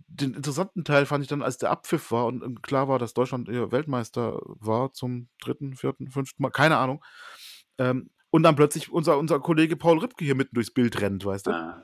[0.08, 3.16] den interessanten Teil fand ich dann, als der Abpfiff war und, und klar war, dass
[3.16, 7.04] Deutschland Weltmeister war zum dritten, vierten, fünften Mal, keine Ahnung.
[7.80, 11.48] Ähm, und dann plötzlich unser, unser Kollege Paul Ripke hier mitten durchs Bild rennt, weißt
[11.48, 11.52] du?
[11.52, 11.84] ah,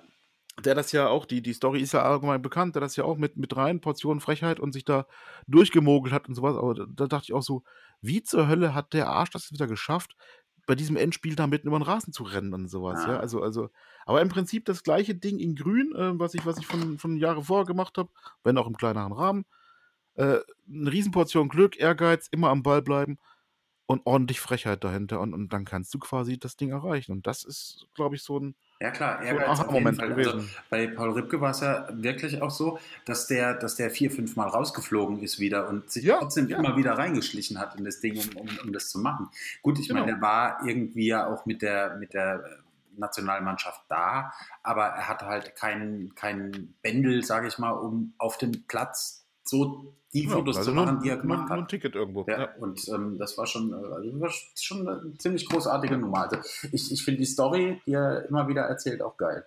[0.66, 3.18] der das ja auch, die, die Story ist ja allgemein bekannt, der das ja auch
[3.18, 5.06] mit, mit rein Portionen Frechheit und sich da
[5.48, 6.56] durchgemogelt hat und sowas.
[6.58, 7.64] Aber da, da dachte ich auch so,
[8.02, 10.16] wie zur Hölle hat der Arsch das wieder geschafft,
[10.68, 13.18] bei diesem Endspiel da mitten über den Rasen zu rennen und sowas, ja.
[13.18, 13.20] Ah.
[13.20, 13.70] Also, also,
[14.06, 17.18] aber im Prinzip das gleiche Ding in Grün, äh, was ich, was ich von, von
[17.18, 18.10] Jahre vorher gemacht habe,
[18.44, 19.46] wenn auch im kleineren Rahmen.
[20.16, 23.18] Äh, eine Riesenportion Glück, Ehrgeiz, immer am Ball bleiben
[23.86, 27.12] und ordentlich Frechheit dahinter und, und dann kannst du quasi das Ding erreichen.
[27.12, 30.10] Und das ist, glaube ich, so ein, Ja klar, so Ehrgeiz auf jeden Fall.
[30.10, 30.32] gewesen.
[30.34, 34.10] Also bei Paul Ripke war es ja wirklich auch so, dass der, dass der vier,
[34.10, 36.58] fünf Mal rausgeflogen ist wieder und sich Ja, trotzdem ja.
[36.58, 39.30] immer wieder reingeschlichen hat in das Ding, um, um, um das zu machen.
[39.62, 40.14] Gut, ich meine, Genau.
[40.18, 42.44] der war irgendwie ja auch mit der, mit der
[42.98, 48.52] Nationalmannschaft da, aber er hatte halt keinen keinen Bändel, sage ich mal, um auf dem
[48.68, 51.62] Platz so die Ja, Fotos also zu nur, machen, die er nur, gemacht nur ein
[51.64, 51.70] hat.
[51.70, 52.26] Ticket irgendwo.
[52.28, 52.56] Ja, Ja.
[52.60, 56.30] und ähm, das war schon, äh, also war schon eine ziemlich großartige Nummer.
[56.30, 56.38] Also
[56.72, 59.46] ich, ich finde die Story, die er immer wieder erzählt, auch geil.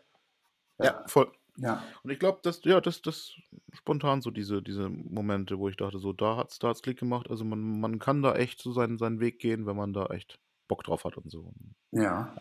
[0.78, 1.30] Ja, voll.
[1.56, 3.30] Ja, Und ich glaube, dass, ja, das, das
[3.72, 6.98] spontan so diese, diese Momente, wo ich dachte, so, da hat es da hat's Klick
[6.98, 7.30] gemacht.
[7.30, 10.40] Also man, man kann da echt so seinen, seinen Weg gehen, wenn man da echt
[10.66, 11.52] Bock drauf hat und so.
[11.92, 12.34] ja.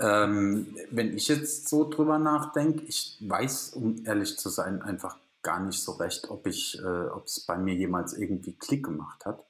[0.00, 5.16] Ähm, wenn ich jetzt so drüber nachdenke, ich weiß, um ehrlich zu sein, einfach
[5.46, 9.24] gar nicht so recht, ob ich, äh, ob es bei mir jemals irgendwie Klick gemacht
[9.24, 9.44] hat,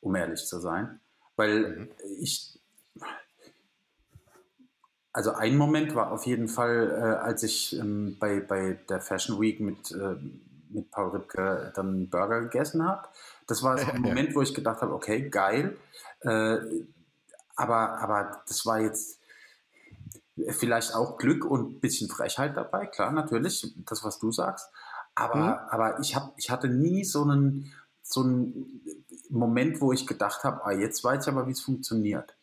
[0.00, 1.00] um ehrlich zu sein.
[1.36, 1.88] Weil Mhm.
[2.18, 2.58] ich,
[5.12, 9.40] also ein Moment war auf jeden Fall, äh, als ich ähm, bei, bei der Fashion
[9.40, 10.16] Week mit, äh,
[10.68, 13.08] mit Paul Ripke dann Burger gegessen habe.
[13.46, 14.02] Das war so ein.
[14.02, 15.76] Moment, wo ich gedacht habe, okay, geil.
[16.22, 16.58] Äh,
[17.54, 19.20] aber, aber das war jetzt
[20.50, 24.70] vielleicht auch Glück und ein bisschen Frechheit dabei, klar, natürlich, das, was du sagst.
[25.16, 25.68] Aber, Mhm.
[25.70, 28.82] aber ich, hab, ich hatte nie so einen, so einen
[29.30, 32.36] Moment, wo ich gedacht habe, ah, jetzt weiß ich aber, wie es funktioniert.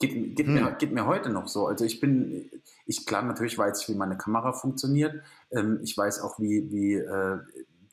[0.00, 0.78] Geht, geht, mir, Hm.
[0.78, 1.66] geht mir heute noch so.
[1.66, 2.50] Also ich bin,
[2.86, 5.22] ich klar, natürlich weiß ich, wie meine Kamera funktioniert.
[5.50, 7.38] Ähm, ich weiß auch, wie, wie, äh,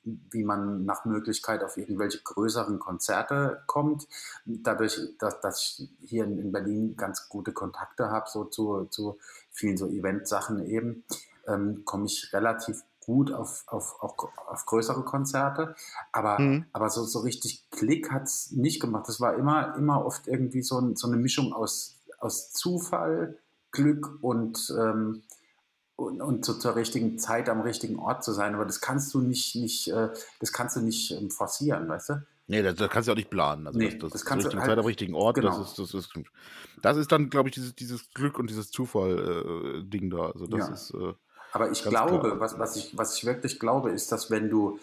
[0.04, 4.08] wie man nach Möglichkeit auf irgendwelche größeren Konzerte kommt.
[4.46, 9.18] Dadurch, dass, dass ich hier in, in Berlin ganz gute Kontakte habe, so zu, zu
[9.52, 11.04] vielen so Event-Sachen eben,
[11.48, 14.16] ähm, komme ich relativ gut auf, auf, auf,
[14.48, 15.76] auf größere Konzerte.
[16.12, 16.66] Aber, Mhm.
[16.74, 19.08] aber so, so richtig Klick hat es nicht gemacht.
[19.08, 23.38] Das war immer, immer oft irgendwie so, ein, so eine Mischung aus, aus Zufall,
[23.72, 25.22] Glück und, ähm,
[25.98, 28.56] und, und so zur richtigen Zeit am richtigen Ort zu sein.
[28.56, 32.26] Aber das kannst du nicht, nicht äh, das kannst du nicht ähm, forcieren, weißt du?
[32.48, 33.66] Nee, das, das kannst du auch nicht planen.
[33.66, 35.36] Also Nee, das, das, das kannst du richtige halt- Zeit am richtigen Ort.
[35.36, 35.58] genau.
[35.58, 36.14] Das, ist, das, ist,
[36.82, 40.28] das ist dann, glaube ich, dieses, dieses Glück und dieses Zufall-Ding da.
[40.32, 40.74] Also das Ja.
[40.74, 40.92] ist.
[40.94, 41.14] Äh,
[41.56, 42.40] Aber ich Ganz glaube, klar.
[42.42, 44.78] was, was, ich, was ich wirklich glaube, ist, dass wenn du,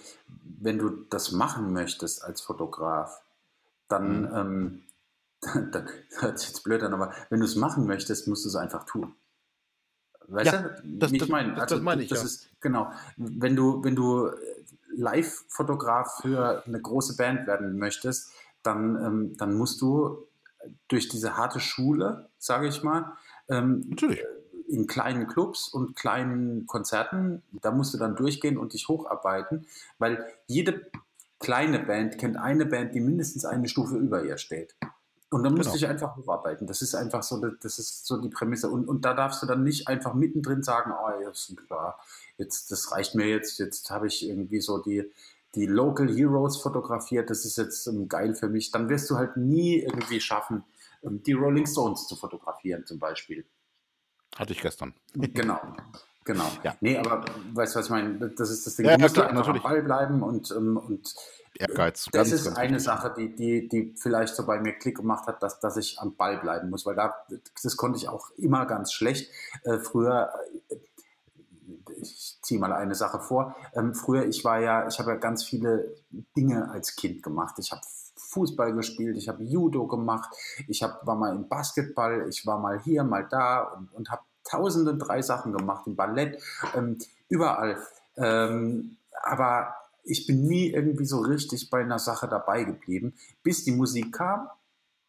[0.59, 3.21] wenn du das machen möchtest als Fotograf,
[3.89, 4.35] dann, Mhm.
[4.35, 4.83] ähm,
[5.73, 5.87] dann
[6.21, 8.85] hört sich jetzt blöd an, aber wenn du es machen möchtest, musst du es einfach
[8.85, 9.15] tun.
[10.29, 11.55] Weißt Ja, du, das- ich meine?
[11.57, 12.25] das- das meine ich, das ja.
[12.25, 12.91] ist, genau.
[13.19, 14.35] Wenn du, wenn du äh,
[14.97, 18.33] Live-Fotograf für eine große Band werden möchtest,
[18.63, 20.27] dann, ähm, dann musst du
[20.89, 23.13] durch diese harte Schule, sage ich mal,
[23.49, 24.25] ähm, natürlich.
[24.73, 29.67] In kleinen Clubs und kleinen Konzerten, da musst du dann durchgehen und dich hocharbeiten,
[29.99, 30.91] weil jede
[31.39, 34.75] kleine Band kennt eine Band, die mindestens eine Stufe über ihr steht.
[35.31, 35.73] Und dann musst Genau.
[35.73, 36.67] du dich einfach hocharbeiten.
[36.67, 38.69] Das ist einfach so, das ist so die Prämisse.
[38.71, 41.99] Und, und da darfst du dann nicht einfach mittendrin sagen, oh, ja, ist klar,
[42.37, 45.11] jetzt, das reicht mir jetzt, jetzt habe ich irgendwie so die,
[45.55, 48.71] die Local Heroes fotografiert, das ist jetzt ähm, geil für mich.
[48.71, 50.65] Dann wirst du halt nie irgendwie schaffen,
[51.03, 53.45] ähm, die Rolling Stones zu fotografieren zum Beispiel.
[54.37, 54.95] Hatte ich gestern.
[55.15, 55.61] Genau.
[56.25, 56.49] Genau.
[56.63, 56.77] Ja.
[56.81, 58.31] Nee, aber weißt du, was ich meine?
[58.31, 58.87] Das ist das Ding.
[58.87, 59.65] Ja, du musst klar, einfach natürlich.
[59.65, 61.15] am Ball bleiben und, ähm, und
[61.59, 62.05] Ehrgeiz.
[62.05, 62.85] das ganz, ist ganz eine wichtig.
[62.85, 66.15] Sache, die, die, die vielleicht so bei mir Klick gemacht hat, dass, dass ich am
[66.15, 67.15] Ball bleiben muss, weil da,
[67.63, 69.33] das konnte ich auch immer ganz schlecht.
[69.65, 70.33] Äh, früher,
[70.69, 70.77] äh,
[72.01, 73.57] ich ziehe mal eine Sache vor.
[73.75, 75.97] Ähm, früher, ich war ja, ich habe ja ganz viele
[76.37, 77.57] Dinge als Kind gemacht.
[77.59, 77.83] Ich habe
[78.33, 80.31] Fußball gespielt, ich habe Judo gemacht,
[80.69, 84.23] ich hab, war mal im Basketball, ich war mal hier, mal da und, und habe
[84.45, 86.43] tausende drei Sachen gemacht, im Ballett,
[86.75, 87.79] ähm, überall.
[88.17, 93.73] Ähm, aber ich bin nie irgendwie so richtig bei einer Sache dabei geblieben, bis die
[93.73, 94.49] Musik kam.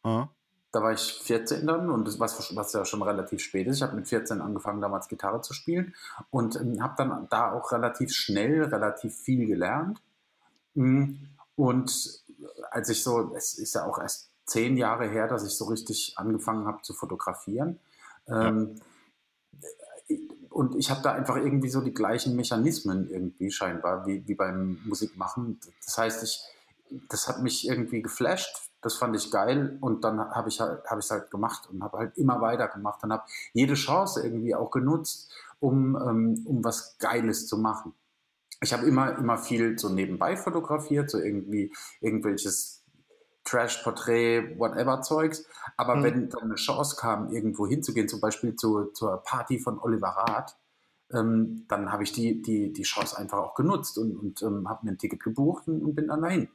[0.03, 0.27] Ah.
[0.71, 3.77] Da war ich 14 dann und das was, was ja schon relativ spät ist.
[3.77, 5.93] Ich habe mit 14 angefangen, damals Gitarre zu spielen
[6.31, 10.01] und ähm, habe dann da auch relativ schnell, relativ viel gelernt.
[10.73, 11.13] Mm,
[11.55, 12.22] Und
[12.71, 16.13] als ich so, es ist ja auch erst zehn Jahre her, dass ich so richtig
[16.17, 17.79] angefangen habe zu fotografieren.
[18.27, 18.75] Ähm,
[20.49, 24.79] und ich habe da einfach irgendwie so die gleichen Mechanismen irgendwie scheinbar wie, wie beim
[24.86, 25.60] Musikmachen.
[25.84, 26.41] Das heißt, ich,
[27.10, 28.69] das hat mich irgendwie geflasht.
[28.82, 31.97] Das fand ich geil und dann habe ich halt, habe ich halt gemacht und habe
[31.97, 36.97] halt immer weiter gemacht und habe jede Chance irgendwie auch genutzt, um, ähm, um was
[36.99, 37.93] Geiles zu machen.
[38.63, 41.71] Ich habe immer, immer viel so nebenbei fotografiert, so irgendwie
[42.02, 42.84] irgendwelches
[43.43, 45.45] Trash-Porträt, whatever Zeugs.
[45.78, 46.04] Aber Mhm.
[46.04, 50.58] wenn dann eine Chance kam, irgendwo hinzugehen, zum Beispiel zu, zur Party von Oliver Rath,
[51.12, 54.86] ähm, dann habe ich die, die, die Chance einfach auch genutzt und, und ähm, habe
[54.86, 56.47] mir ein Ticket gebucht und, und bin dann dahin.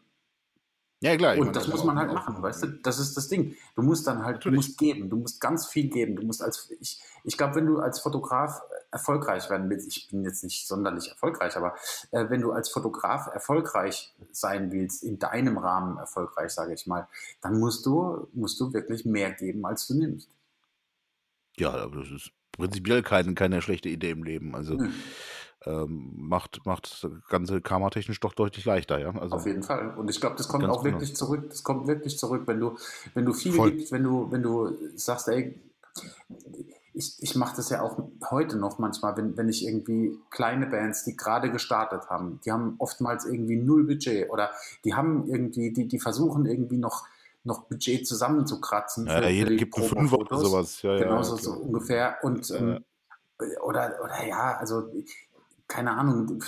[1.01, 1.35] Ja, klar.
[1.35, 2.67] Und meine, das muss man halt auch- machen, weißt du?
[2.83, 3.55] Das ist das Ding.
[3.77, 4.57] Du musst dann halt, du Natürlich.
[4.57, 6.17] musst geben, du musst ganz viel geben.
[6.17, 10.25] Du musst als, ich, ich glaube, wenn du als Fotograf erfolgreich werden willst, ich bin
[10.25, 11.75] jetzt nicht sonderlich erfolgreich, aber
[12.11, 17.07] äh, wenn du als Fotograf erfolgreich sein willst, in deinem Rahmen erfolgreich, sage ich mal,
[17.43, 20.29] dann musst du, musst du wirklich mehr geben, als du nimmst.
[21.59, 24.57] Ja, aber das ist prinzipiell keine, keine schlechte Idee im Leben.
[24.57, 24.89] Also Nö,
[25.66, 29.11] ähm, macht, macht das Ganze karmatechnisch doch deutlich leichter, ja.
[29.11, 29.94] Also auf jeden Fall.
[29.97, 30.97] Und ich glaube, das kommt auch genau.
[30.97, 31.49] wirklich zurück.
[31.51, 32.77] Das kommt wirklich zurück, wenn du,
[33.14, 33.73] wenn du viel Voll.
[33.73, 35.61] gibst, wenn du, wenn du sagst, ey,
[36.94, 37.99] ich, ich mache das ja auch
[38.31, 42.75] heute noch manchmal, wenn, wenn ich irgendwie kleine Bands, die gerade gestartet haben, die haben
[42.79, 44.51] oftmals irgendwie null Budget oder
[44.85, 47.05] die haben irgendwie, die, die versuchen irgendwie noch,
[47.44, 49.07] noch Budget zusammenzukratzen.
[49.07, 50.83] ja, ja, jeder die gibt einen Fünfer oder sowas.
[50.83, 52.16] Ja, Genau ja, so, so ungefähr.
[52.23, 52.81] Und ähm,
[53.62, 54.90] oder, oder ja, also
[55.68, 56.42] keine Ahnung,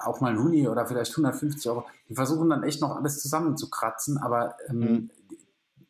[0.00, 1.86] auch mal ein Huni oder vielleicht 150 Euro.
[2.08, 5.10] Die versuchen dann echt noch alles zusammenzukratzen, aber ähm, Mhm.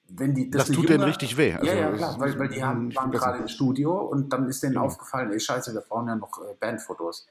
[0.08, 1.50] wenn die Das eine tut denen richtig weh.
[1.50, 4.48] ja, Also, ja, das klar, weil, weil die haben, waren gerade im Studio und dann
[4.48, 4.84] ist denen Genau.
[4.86, 7.26] aufgefallen, ey, scheiße, wir brauchen ja noch äh, Bandfotos.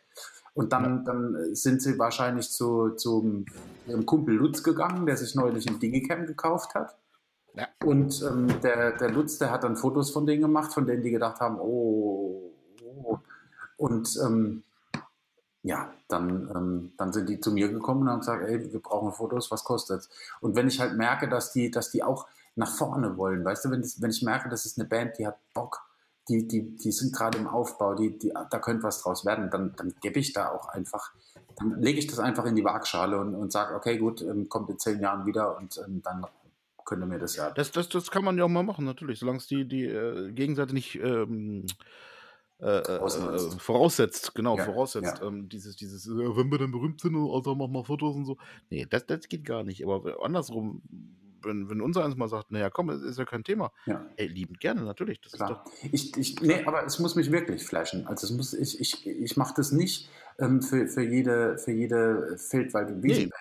[0.55, 3.45] Und dann, dann sind sie wahrscheinlich zu, zu
[3.87, 6.97] ihrem Kumpel Lutz gegangen, der sich neulich ein Digicam gekauft hat.
[7.53, 7.67] Ja.
[7.83, 11.11] Und ähm, der, der Lutz, der hat dann Fotos von denen gemacht, von denen die
[11.11, 13.19] gedacht haben, oh, oh.
[13.77, 14.63] Und ähm,
[15.65, 19.11] ja, dann, ähm, dann sind die zu mir gekommen und haben gesagt, ey, wir brauchen
[19.11, 20.09] Fotos, was kostet's?
[20.39, 23.71] Und wenn ich halt merke, dass die, dass die auch nach vorne wollen, weißt du,
[23.71, 25.81] wenn, das, wenn ich merke, das ist eine Band, die hat Bock,
[26.29, 29.73] die, die, die sind gerade im Aufbau, die, die, da könnte was draus werden, dann,
[29.75, 31.11] dann gebe ich da auch einfach,
[31.55, 34.69] dann lege ich das einfach in die Waagschale und, und sage, okay, gut, ähm, kommt
[34.69, 36.27] in zehn Jahren wieder und ähm, dann
[36.85, 37.49] könnte mir das ja.
[37.49, 40.31] Das, das, das kann man ja auch mal machen, natürlich, solange es die, die äh,
[40.31, 41.65] Gegenseite nicht ähm,
[42.59, 45.19] äh, äh, äh, voraussetzt, genau, Ja, voraussetzt.
[45.19, 45.27] ja.
[45.27, 48.37] Ähm, dieses, dieses, äh, wenn wir dann berühmt sind, Alter, mach mal Fotos und so.
[48.69, 49.83] Nee, das, das geht gar nicht.
[49.83, 50.81] Aber andersrum,
[51.43, 53.71] wenn, wenn unser eins mal sagt, naja, komm, ist, ist ja kein Thema.
[53.85, 54.05] ja.
[54.15, 55.21] Ey, liebend gerne, natürlich.
[55.21, 55.63] Das ist Klar.
[55.65, 55.71] doch.
[55.91, 58.07] Ich, ich, nee, aber es muss mich wirklich flashen.
[58.07, 62.37] Also es muss, ich, ich, ich mache das nicht ähm, für, für jede, für jede
[62.37, 63.33] Feldwald- und Wiesenband,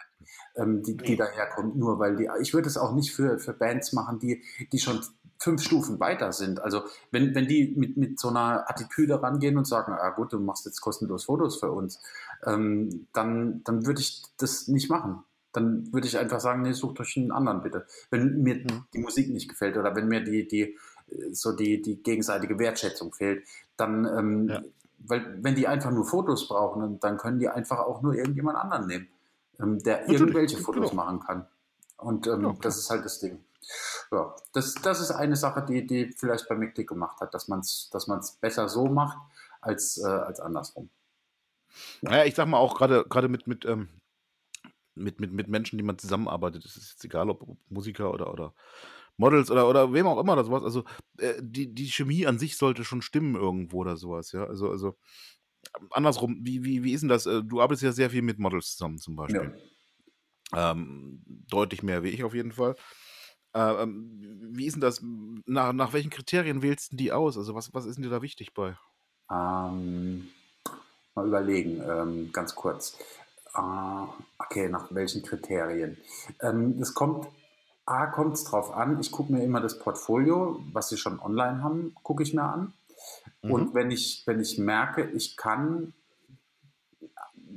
[0.56, 1.16] ähm, die, die Nee.
[1.16, 2.28] daherkommt, nur weil die.
[2.42, 5.00] Ich würde es auch nicht für, für Bands machen, die, die schon
[5.44, 6.60] fünf Stufen weiter sind.
[6.60, 10.40] Also wenn, wenn die mit, mit so einer Attitüde rangehen und sagen, ah gut, du
[10.40, 12.00] machst jetzt kostenlos Fotos für uns,
[12.46, 15.22] ähm, dann, dann würde ich das nicht machen.
[15.52, 17.86] Dann würde ich einfach sagen, nee, sucht euch einen anderen bitte.
[18.10, 18.84] Wenn mir Mhm.
[18.92, 20.76] die Musik nicht gefällt oder wenn mir die, die,
[21.32, 23.44] so die, die gegenseitige Wertschätzung fehlt,
[23.76, 24.62] dann, ähm, Ja.
[25.06, 28.86] weil wenn die einfach nur Fotos brauchen, dann- können die einfach auch nur irgendjemand anderen
[28.86, 29.08] nehmen,
[29.60, 31.04] ähm, der Natürlich, irgendwelche Fotos genau.
[31.04, 31.46] machen kann.
[31.98, 33.38] Und ähm, Ja, das ist halt das Ding.
[34.12, 37.48] Ja, das, das ist eine Sache, die, die vielleicht bei mir Klick gemacht hat, dass
[37.48, 39.18] man es dass man's besser so macht
[39.60, 40.90] als, äh, als andersrum.
[42.02, 43.88] Naja, ich sag mal auch gerade mit, mit, ähm,
[44.94, 48.32] mit, mit, mit Menschen, die man zusammenarbeitet, es ist jetzt egal, ob, ob Musiker oder,
[48.32, 48.54] oder
[49.16, 50.62] Models oder, oder wem auch immer oder sowas.
[50.62, 50.84] Also
[51.18, 54.44] äh, die, die Chemie an sich sollte schon stimmen irgendwo oder sowas, ja.
[54.44, 54.96] Also, also
[55.90, 57.26] andersrum, wie, wie, wie ist denn das?
[57.26, 59.42] Äh, Du arbeitest ja sehr viel mit Models zusammen zum Ja.
[59.42, 59.52] Beispiel.
[60.54, 62.76] Ähm, deutlich mehr wie ich auf jeden Fall.
[63.54, 65.00] Äh, ähm, wie ist denn das?
[65.46, 67.38] Nach, nach welchen Kriterien wählst du die aus?
[67.38, 68.76] Also was, was ist denn dir da wichtig bei?
[69.30, 70.28] Ähm,
[71.14, 72.98] mal überlegen, ähm, ganz kurz.
[73.52, 75.96] Ah, okay, nach welchen Kriterien?
[76.40, 77.28] Ähm, das kommt,
[77.86, 81.62] A, kommt es drauf an, ich gucke mir immer das Portfolio, was sie schon online
[81.62, 82.72] haben, gucke ich mir an.
[83.42, 83.50] Mhm.
[83.50, 85.94] Und wenn ich, wenn ich merke, ich kann,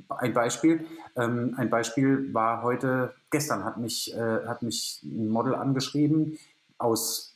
[0.09, 5.55] ein Beispiel, ähm, ein Beispiel war heute, gestern hat mich, äh, hat mich ein Model
[5.55, 6.37] angeschrieben
[6.77, 7.35] aus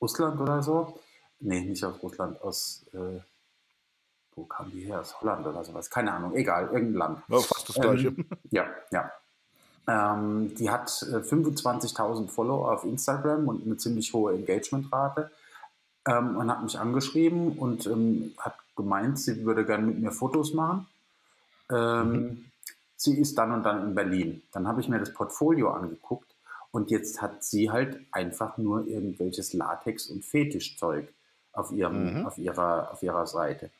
[0.00, 0.98] Russland oder so.
[1.40, 3.20] Nee, nicht aus Russland, aus, äh,
[4.34, 5.00] wo kam die her?
[5.00, 5.90] Aus Holland oder sowas.
[5.90, 7.22] Keine Ahnung, egal, irgendein Land.
[7.28, 8.08] Ja, fast das gleiche.
[8.08, 9.10] Ähm, ja, ja.
[9.86, 15.30] Ähm, die hat äh, 25.000 Follower auf Instagram und eine ziemlich hohe Engagementrate
[16.06, 20.54] ähm, und hat mich angeschrieben und ähm, hat gemeint, sie würde gerne mit mir Fotos
[20.54, 20.86] machen.
[21.70, 22.44] Ähm, mhm.
[22.96, 24.42] Sie ist dann und dann in Berlin.
[24.52, 26.34] Dann habe ich mir das Portfolio angeguckt
[26.70, 31.12] und jetzt hat sie halt einfach nur irgendwelches Latex- und Fetischzeug
[31.52, 32.26] auf, ihrem, mhm.
[32.26, 33.70] auf, ihrer, auf ihrer Seite.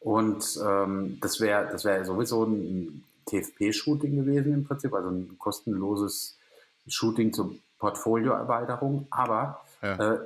[0.00, 6.38] Und ähm, das wäre das wär sowieso ein TFP-Shooting gewesen im Prinzip, also ein kostenloses
[6.86, 9.06] Shooting zur Portfolioerweiterung.
[9.10, 10.14] Aber ja.
[10.14, 10.18] äh,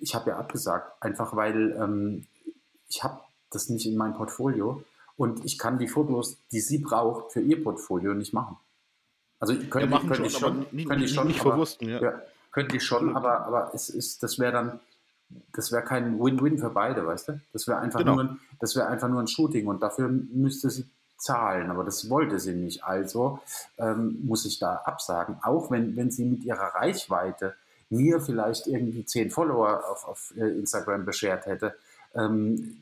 [0.00, 2.26] ich habe ja abgesagt, einfach weil ähm,
[2.88, 4.82] ich habe das nicht in meinem Portfolio
[5.18, 8.56] und ich kann die Fotos, die sie braucht, für ihr Portfolio nicht machen.
[9.40, 12.00] Also könnte, ja, könnte ich schon, nicht, könnte ich schon, nicht aber, ja.
[12.00, 12.22] ja.
[12.52, 14.80] Könnte ich schon, aber, aber es ist, das wäre dann,
[15.52, 17.40] das wäre kein Win-Win für beide, weißt du?
[17.52, 18.14] Das wäre einfach, genau.
[18.14, 20.86] nur ein, wär einfach nur ein Shooting und dafür müsste sie
[21.18, 22.84] zahlen, aber das wollte sie nicht.
[22.84, 23.40] Also
[23.76, 27.54] ähm, muss ich da absagen, auch wenn, wenn sie mit ihrer Reichweite
[27.90, 31.74] mir vielleicht irgendwie zehn Follower auf, auf äh, Instagram beschert hätte.
[32.14, 32.78] Ähm,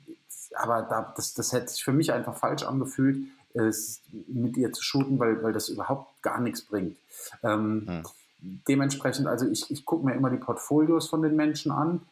[0.57, 3.73] aber da, das, das hätte sich für mich einfach falsch angefühlt, äh,
[4.29, 6.97] mit ihr zu shooten, weil, weil das überhaupt gar nichts bringt.
[7.43, 8.03] Ähm, hm.
[8.69, 12.03] Dementsprechend, also ich, ich gucke mir immer die Portfolios von den Menschen an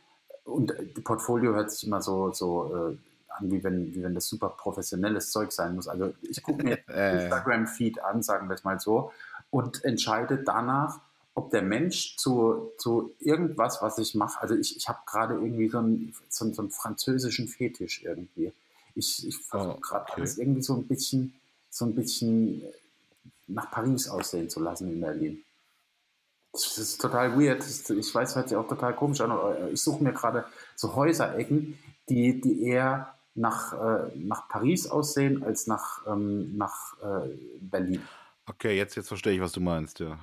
[0.44, 2.96] und die Portfolio hört sich immer so, so äh,
[3.28, 5.88] an, wie wenn, wie wenn das super professionelles Zeug sein muss.
[5.88, 9.12] Also ich gucke mir Instagram-Feed an, sagen wir es mal so,
[9.50, 11.00] und entscheide danach,
[11.34, 15.68] ob der Mensch zu, zu irgendwas, was ich mache, also ich, ich habe gerade irgendwie
[15.68, 18.52] so einen, so, so einen französischen Fetisch irgendwie.
[18.94, 20.12] Ich, ich versuche oh, gerade okay.
[20.16, 21.34] alles irgendwie so ein bisschen,
[21.70, 22.62] so ein bisschen
[23.48, 25.44] nach Paris aussehen zu lassen in Berlin.
[26.52, 27.64] Das ist total weird.
[27.90, 30.44] Ich weiß, hört sich auch total komisch an, aber ich suche mir gerade
[30.76, 31.76] so Häuserecken,
[32.08, 37.28] die, die eher nach, äh, nach Paris aussehen als nach, ähm, nach äh,
[37.60, 38.02] Berlin.
[38.46, 40.16] Okay, jetzt, jetzt verstehe ich, was du meinst, ja.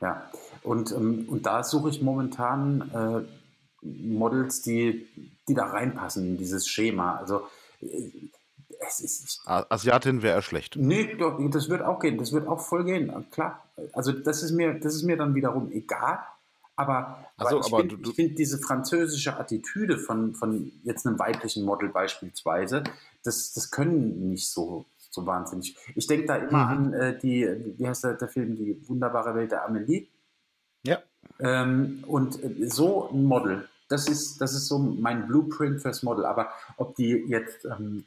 [0.00, 0.30] Ja,
[0.62, 5.06] und, ähm, und da suche ich momentan äh, Models, die,
[5.48, 7.16] die da reinpassen in dieses Schema.
[7.16, 7.46] Also
[7.80, 8.10] äh,
[8.86, 9.42] es ist.
[9.46, 10.76] Asiatin wäre schlecht.
[10.76, 12.18] Nee, doch, das wird auch gehen.
[12.18, 13.30] Das wird auch voll gehen.
[13.30, 13.64] Klar.
[13.92, 16.18] Also das ist mir, das ist mir dann wiederum egal.
[16.78, 22.84] Aber, also, ich finde find diese französische Attitüde von, von jetzt einem weiblichen Model beispielsweise,
[23.24, 24.84] das, das können nicht so,
[25.16, 25.76] so wahnsinnig.
[25.96, 26.70] Ich denke da immer mhm.
[26.70, 30.06] an äh, die, wie heißt der, der Film, die wunderbare Welt der Amelie.
[30.84, 31.02] Ja.
[31.40, 36.24] Ähm, und äh, so ein Model, das ist, das ist so mein Blueprint fürs Model.
[36.24, 38.04] Aber ob die jetzt ähm,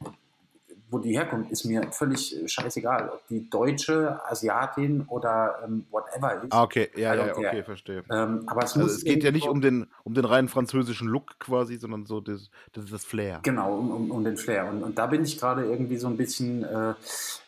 [0.90, 3.10] wo die herkommt, ist mir völlig äh, scheißegal.
[3.14, 6.52] Ob die Deutsche, Asiatin oder ähm, whatever ist.
[6.52, 8.02] Ah, okay, ja, ja, okay, verstehe.
[8.10, 11.38] Ähm, aber es, also es geht ja nicht um den, um den reinen französischen Look
[11.38, 13.40] quasi, sondern so das, das, das Flair.
[13.42, 14.68] Genau, um, um, um den Flair.
[14.68, 16.94] Und, und da bin ich gerade irgendwie so ein bisschen, äh,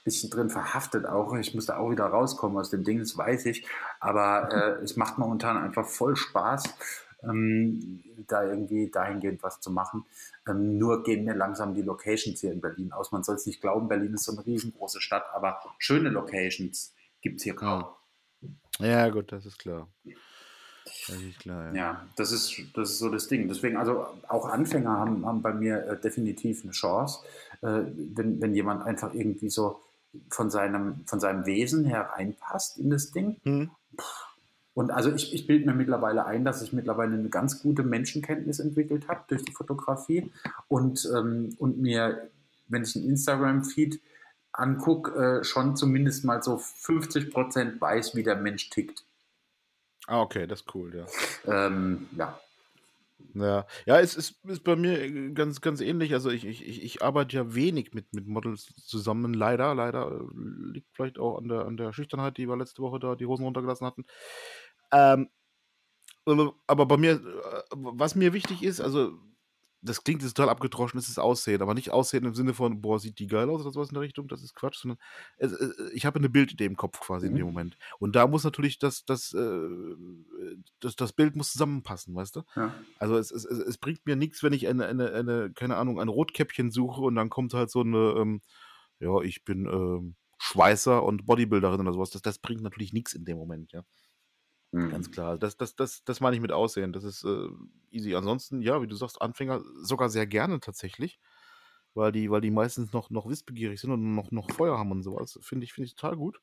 [0.04, 1.34] bisschen drin verhaftet auch.
[1.34, 3.66] Ich muss da auch wieder rauskommen aus dem Ding, das weiß ich.
[4.00, 6.74] Aber äh, es macht momentan einfach voll Spaß
[7.22, 10.04] ähm, da irgendwie dahingehend was zu machen.
[10.48, 13.12] Ähm, nur gehen mir langsam die Locations hier in Berlin aus.
[13.12, 17.38] Man soll es nicht glauben, Berlin ist so eine riesengroße Stadt, aber schöne Locations gibt
[17.38, 17.84] es hier kaum.
[18.78, 19.88] Ja, gut, das ist klar.
[20.84, 21.74] Das ist klar, ja.
[21.74, 22.06] ja.
[22.16, 23.48] das, ist, das ist so das Ding.
[23.48, 27.24] Deswegen, also auch Anfänger haben, haben bei mir äh, definitiv eine Chance,
[27.60, 29.80] äh, wenn, wenn jemand einfach irgendwie so
[30.30, 33.36] von seinem, von seinem Wesen her reinpasst in das Ding.
[33.44, 33.70] Mhm.
[33.98, 34.31] Pff,
[34.74, 38.58] und also ich, ich bilde mir mittlerweile ein, dass ich mittlerweile eine ganz gute Menschenkenntnis
[38.58, 40.30] entwickelt habe durch die Fotografie
[40.68, 42.30] und, ähm, und mir,
[42.68, 44.00] wenn ich einen Instagram-Feed
[44.52, 49.04] angucke, äh, schon zumindest mal so 50 Prozent weiß, wie der Mensch tickt.
[50.06, 51.06] Ah, okay, das ist cool, ja.
[51.66, 52.38] Ähm, ja.
[53.34, 56.12] Ja, ja, es ist, ist bei mir ganz, ganz ähnlich.
[56.12, 60.28] Also ich, ich, ich arbeite ja wenig mit, mit Models zusammen, leider, leider.
[60.34, 63.44] Liegt vielleicht auch an der, an der Schüchternheit, die wir letzte Woche da die Hosen
[63.44, 64.04] runtergelassen hatten.
[64.92, 65.28] Ähm,
[66.24, 69.18] aber bei mir, äh, was mir wichtig ist, also
[69.84, 73.00] das klingt jetzt total abgedroschen, ist das Aussehen, aber nicht Aussehen im Sinne von, boah,
[73.00, 74.98] sieht die geil aus oder sowas in der Richtung, das ist Quatsch, sondern
[75.38, 77.32] es, äh, ich habe eine Bildidee im Kopf quasi mhm.
[77.32, 77.52] in dem mhm.
[77.52, 77.78] Moment.
[77.98, 79.68] Und da muss natürlich das, das, äh,
[80.78, 82.42] das, das Bild muss zusammenpassen, weißt du?
[82.54, 82.74] Ja.
[82.98, 86.08] Also es, es, es bringt mir nichts, wenn ich eine, eine, eine, keine Ahnung, ein
[86.08, 88.40] Rotkäppchen suche und dann kommt halt so eine, ähm,
[89.00, 92.10] ja, ich bin, ähm, Schweißer und Bodybuilderin oder sowas.
[92.10, 93.84] Das das bringt natürlich nichts in dem Moment, ja.
[94.88, 95.12] Ganz Mhm.
[95.12, 95.38] klar.
[95.38, 96.92] Das das das das meine ich mit Aussehen.
[96.92, 97.48] Das ist, äh,
[97.90, 98.14] easy.
[98.14, 101.20] Ansonsten, ja, wie du sagst, Anfänger sogar sehr gerne tatsächlich,
[101.94, 105.02] weil die weil die meistens noch noch wissbegierig sind und noch noch Feuer haben und
[105.02, 105.38] sowas.
[105.42, 106.40] Finde ich finde ich total gut.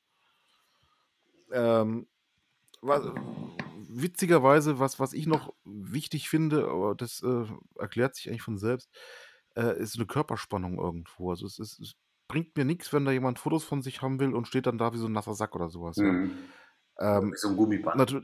[1.52, 2.08] Ähm,
[2.82, 3.02] wa
[3.90, 7.46] witzigerweise, was was ich noch wichtig finde, aber das, äh,
[7.80, 8.92] erklärt sich eigentlich von selbst,
[9.56, 11.32] äh, ist 'ne Körperspannung irgendwo.
[11.32, 11.96] Also, es es es
[12.28, 14.94] bringt mir nix, wenn da jemand Fotos von sich haben will und steht dann da
[14.94, 16.18] wie so 'n nasser Sack oder sowas, ja.
[16.18, 16.50] Mhm.
[16.69, 16.69] Wie
[17.00, 18.16] Ähm, so 'n Gummiband.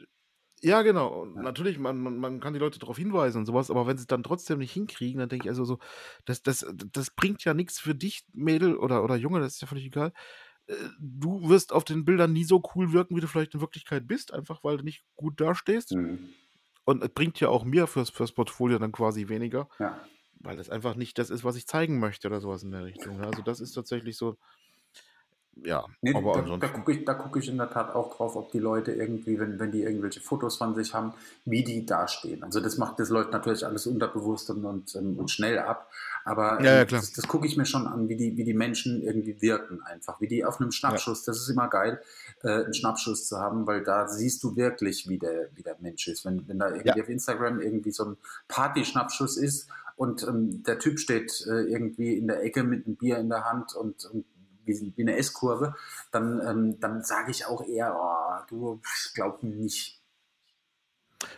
[0.62, 1.26] ja, genau.
[1.36, 1.46] Ja.
[1.46, 4.24] natürlich, man man man kann die Leute drauf hinweisen und sowas, aber wenn sie's dann
[4.24, 5.80] trotzdem nicht hinkriegen, dann denke ich also so,
[6.26, 9.68] das das das bringt ja nix für dich, Mädel oder oder Junge, das ist ja
[9.68, 10.14] völlig egal.
[10.68, 14.08] Äh, du wirst auf den Bildern nie so cool wirken, wie du vielleicht in Wirklichkeit
[14.08, 15.96] bist, einfach weil du nicht gut dastehst.
[15.96, 16.36] Mhm.
[16.86, 20.08] Und es bringt ja auch mir fürs fürs Portfolio dann quasi weniger, Ja.
[20.40, 23.20] weil das einfach nicht das ist, was ich zeigen möchte oder sowas in der Richtung,
[23.20, 23.26] ja.
[23.28, 24.38] Also, das ist tatsächlich so
[25.64, 28.16] ja, Ne, aber da da ansonsten gucke ich da gucke ich in der Tat auch
[28.16, 31.14] drauf, ob die Leute irgendwie, wenn wenn die irgendwelche Fotos von sich haben,
[31.46, 32.44] wie die dastehen.
[32.44, 35.90] Also, das macht das läuft natürlich alles unterbewusst und und, ähm, und schnell ab.
[36.26, 38.54] Aber, Ja, ja, ähm, das das gucke ich mir schon an, wie die wie die
[38.54, 41.02] Menschen irgendwie wirken einfach, wie die auf 'nem Ja.
[41.02, 42.02] Schnappschuss das ist immer geil,
[42.44, 46.08] äh, 'n Schnappschuss zu haben, weil da siehst du wirklich, wie der wie der Mensch
[46.08, 46.26] ist.
[46.26, 46.96] Wenn wenn da Ja.
[46.96, 52.18] irgendwie auf Instagram irgendwie so 'n Party-Schnappschuss ist und, ähm, der Typ steht, äh, irgendwie
[52.18, 54.26] in der Ecke mit 'nem Bier in der Hand und und
[54.68, 55.76] wie wie 'ne S-Kurve,
[56.12, 58.82] dann ähm, dann sage ich auch eher: „Oh, du,
[59.14, 60.00] glaube nicht.“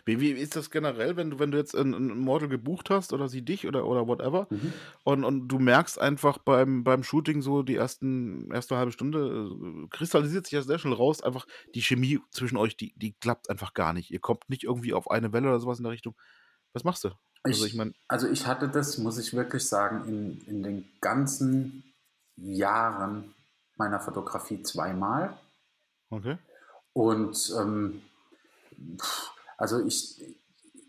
[0.06, 2.90] Wie wie ist das generell, wenn du wenn du jetzt 'n 'n 'n Model gebucht
[2.90, 4.78] hast oder sie dich oder oder whatever Mhm.
[5.04, 9.50] und und du merkst einfach beim beim Shooting so die ersten erste 1/2 Stunde,
[9.84, 13.50] äh, kristallisiert sich ja sehr schnell raus, einfach die Chemie zwischen euch, die die klappt
[13.50, 14.10] einfach gar nicht.
[14.10, 16.16] Ihr kommt nicht irgendwie auf eine Welle oder sowas in der Richtung.
[16.72, 17.10] Was machst du?
[17.44, 20.88] Also, ich Ich meine also, ich hatte das, muss ich wirklich sagen, in in den
[21.00, 21.84] ganzen
[22.40, 23.34] Jahren
[23.76, 25.36] meiner Fotografie zweimal.
[26.10, 26.38] Okay.
[26.92, 28.02] Und, ähm,
[29.56, 30.36] also, ich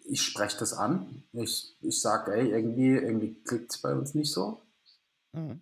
[0.06, 1.24] ich spreche das an.
[1.34, 4.62] Ich ich sage: „Ey, irgendwie irgendwie klickt's bei uns nicht so.“
[5.34, 5.62] Mhm.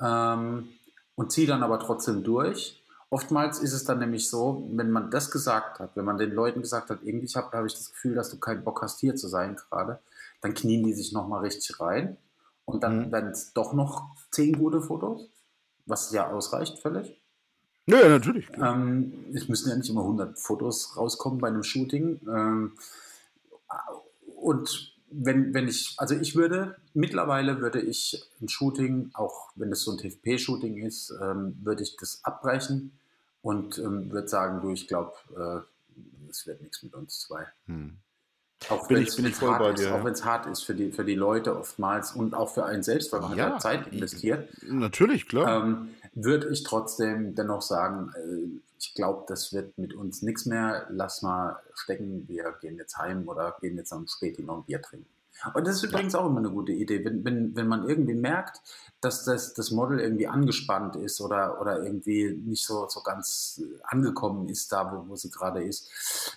[0.00, 0.68] Ähm,
[1.16, 2.76] und ziehe dann aber trotzdem durch.
[3.10, 6.62] Oftmals ist es dann nämlich so, wenn man das gesagt hat, wenn man den Leuten
[6.62, 9.28] gesagt hat: „Irgendwie habe habe ich das Gefühl, dass du keinen Bock hast, hier zu
[9.28, 10.00] sein grade“,
[10.40, 12.16] dann knien die sich noch mal richtig rein
[12.70, 13.12] und dann Mhm.
[13.12, 15.30] werden's doch noch 10 gute Fotos,
[15.86, 17.20] was ja ausreicht völlig.
[17.88, 18.50] Ja, natürlich.
[18.58, 22.20] Ähm, es müssen ja nicht immer 100 Fotos rauskommen bei 'nem Shooting.
[22.28, 22.72] Ähm,
[24.36, 29.82] und wenn wenn ich also, ich würde mittlerweile würde ich 'n Shooting, auch wenn es
[29.82, 32.98] so 'n TFP-Shooting ist, ähm, würde ich das abbrechen
[33.42, 38.00] und, ähm, würde sagen: „Du, ich glaube, äh, es wird nix mit uns 2.“ Mhm.
[38.68, 40.04] Auch Bin ich bin ich voll bei hart ist dir, auch ja.
[40.04, 43.20] wenn's hart ist für die für die Leute oftmals und auch für einen selbst, weil
[43.20, 44.48] man hat ja Ja, Zeit investiert.
[44.62, 45.48] natürlich, klar.
[45.48, 50.86] Ähm, würde ich trotzdem dennoch sagen: „Äh, ich glaube, das wird mit uns nix mehr.
[50.90, 52.28] Lass mal stecken.
[52.28, 55.08] Wir gehen jetzt heim oder gehen jetzt am Späti noch 'n Bier trinken.“
[55.54, 56.00] Und das ist Ja.
[56.00, 58.60] übrigens auch immer 'ne gute Idee, wenn wenn wenn man irgendwie merkt,
[59.00, 64.48] dass das das Model irgendwie angespannt ist oder oder irgendwie nicht so so ganz angekommen
[64.48, 65.90] ist da, wo wo sie grade ist,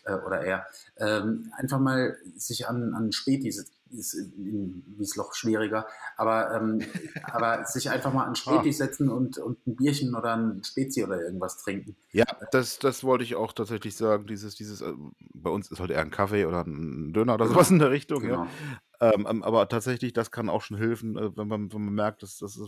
[0.06, 0.66] äh, oder er.
[0.98, 5.86] Ähm, einfach mal sich an an 'n Späti setz ist in in Wiesloch schwieriger,
[6.18, 8.64] aber, ähm aber sich einfach mal an Ah.
[8.64, 11.96] Späti setzen und und 'n Bierchen oder 'n Spezi oder irgendwas trinken.
[12.16, 14.28] Ja, das das wollte ich auch tatsächlich sagen.
[14.28, 17.48] Dieses dieses, ähm bei uns ist halt eher 'n Kaffee oder 'n 'n Döner oder
[17.48, 18.36] Genau, sowas in der Richtung, ja.
[18.36, 18.54] genau.
[18.93, 22.24] Ähm, ähm, aber tatsächlich, das kann auch schon helfen, äh, wenn man wenn man merkt,
[22.24, 22.68] dass dass es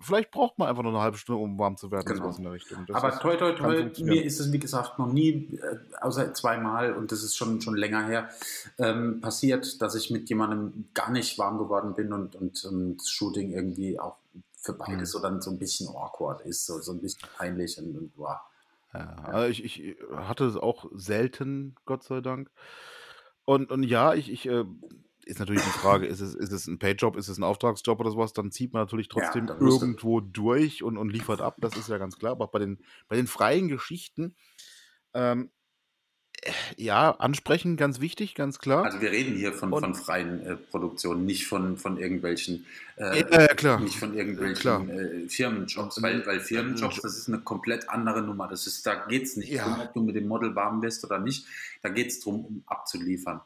[0.00, 2.38] vielleicht braucht man einfach nur 'ne 1/2 Stunde, um warm zu werden, Genau.
[2.38, 2.86] in der Richtung.
[2.86, 6.34] Das Aber ist toi, toi, toi, mir ist es, wie gesagt, noch nie, äh, außer
[6.34, 8.28] zweimal und das ist schon schon länger her,
[8.78, 13.08] ähm, passiert, dass ich mit jemandem gar nicht warm geworden bin und und und das
[13.08, 14.16] Shooting irgendwie auch
[14.58, 15.06] für beide Mhm.
[15.06, 18.42] so dann so 'n bisschen awkward ist, so so 'n bisschen peinlich und und boah.
[18.92, 19.32] Ja, Ja.
[19.32, 22.50] also, ich ich hatte es auch selten, Gott sei Dank.
[23.44, 24.64] Und und ja, ich ich, äh
[25.26, 28.10] ist natürlich die Frage, ist es ist es 'n Paid-Job, ist es 'n Auftragsjob oder
[28.10, 29.58] sowas, dann zieht man natürlich Ja, trotzdem du.
[29.58, 31.56] irgendwo durch und und liefert ab.
[31.60, 32.32] Das ist ja ganz klar.
[32.32, 34.36] Aber bei den bei den freien Geschichten,
[35.14, 35.50] ähm,
[36.78, 38.84] ja, ansprechen, ganz wichtig, ganz klar.
[38.84, 42.66] Also, wir reden hier von Und von freien, äh, Produktionen, nicht von von irgendwelchen,
[42.96, 43.78] äh Ja, ja, klar.
[43.78, 48.48] nicht von Äh, irgendwelchen, äh, Firmenjobs, weil weil Firmenjobs, das ist 'ne komplett andere Nummer.
[48.48, 49.80] Das ist da geht's nicht drum, Ja.
[49.80, 51.46] ob du mit dem Model warm wirst oder nicht.
[51.82, 53.40] Da geht's drum, um abzuliefern.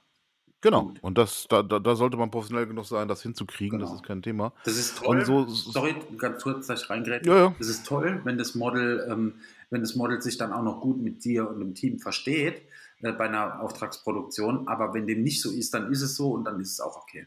[0.67, 0.89] Genau.
[0.89, 1.01] Punkt.
[1.01, 4.03] Und das da da sollte man professionell genug sein, das hinzukriegen, das ist Genau.
[4.03, 4.53] kein Thema.
[4.64, 7.31] Das ist toll so sorry, ganz kurz, dass ich reingrätsche.
[7.31, 7.55] Ja, ja.
[7.59, 9.41] Das ist toll, wenn das Model ähm,
[9.71, 12.62] wenn das Model sich dann auch noch gut mit dir und dem Team versteht,
[13.01, 14.69] äh, bei 'ner Auftragsproduktion.
[14.69, 16.97] Aber wenn dem nicht so ist, dann ist es so und dann ist es auch
[16.97, 17.27] okay.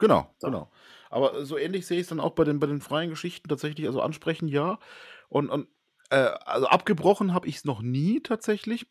[0.00, 0.50] Genau, So.
[0.50, 0.70] genau.
[1.10, 3.86] Aber so ähnlich sehe ich es dann auch bei den bei den freien Geschichten tatsächlich.
[3.86, 4.78] Also ansprechen, ja.
[5.28, 5.68] Und und,
[6.10, 8.86] äh, also abgebrochen habe ich es noch nie tatsächlich.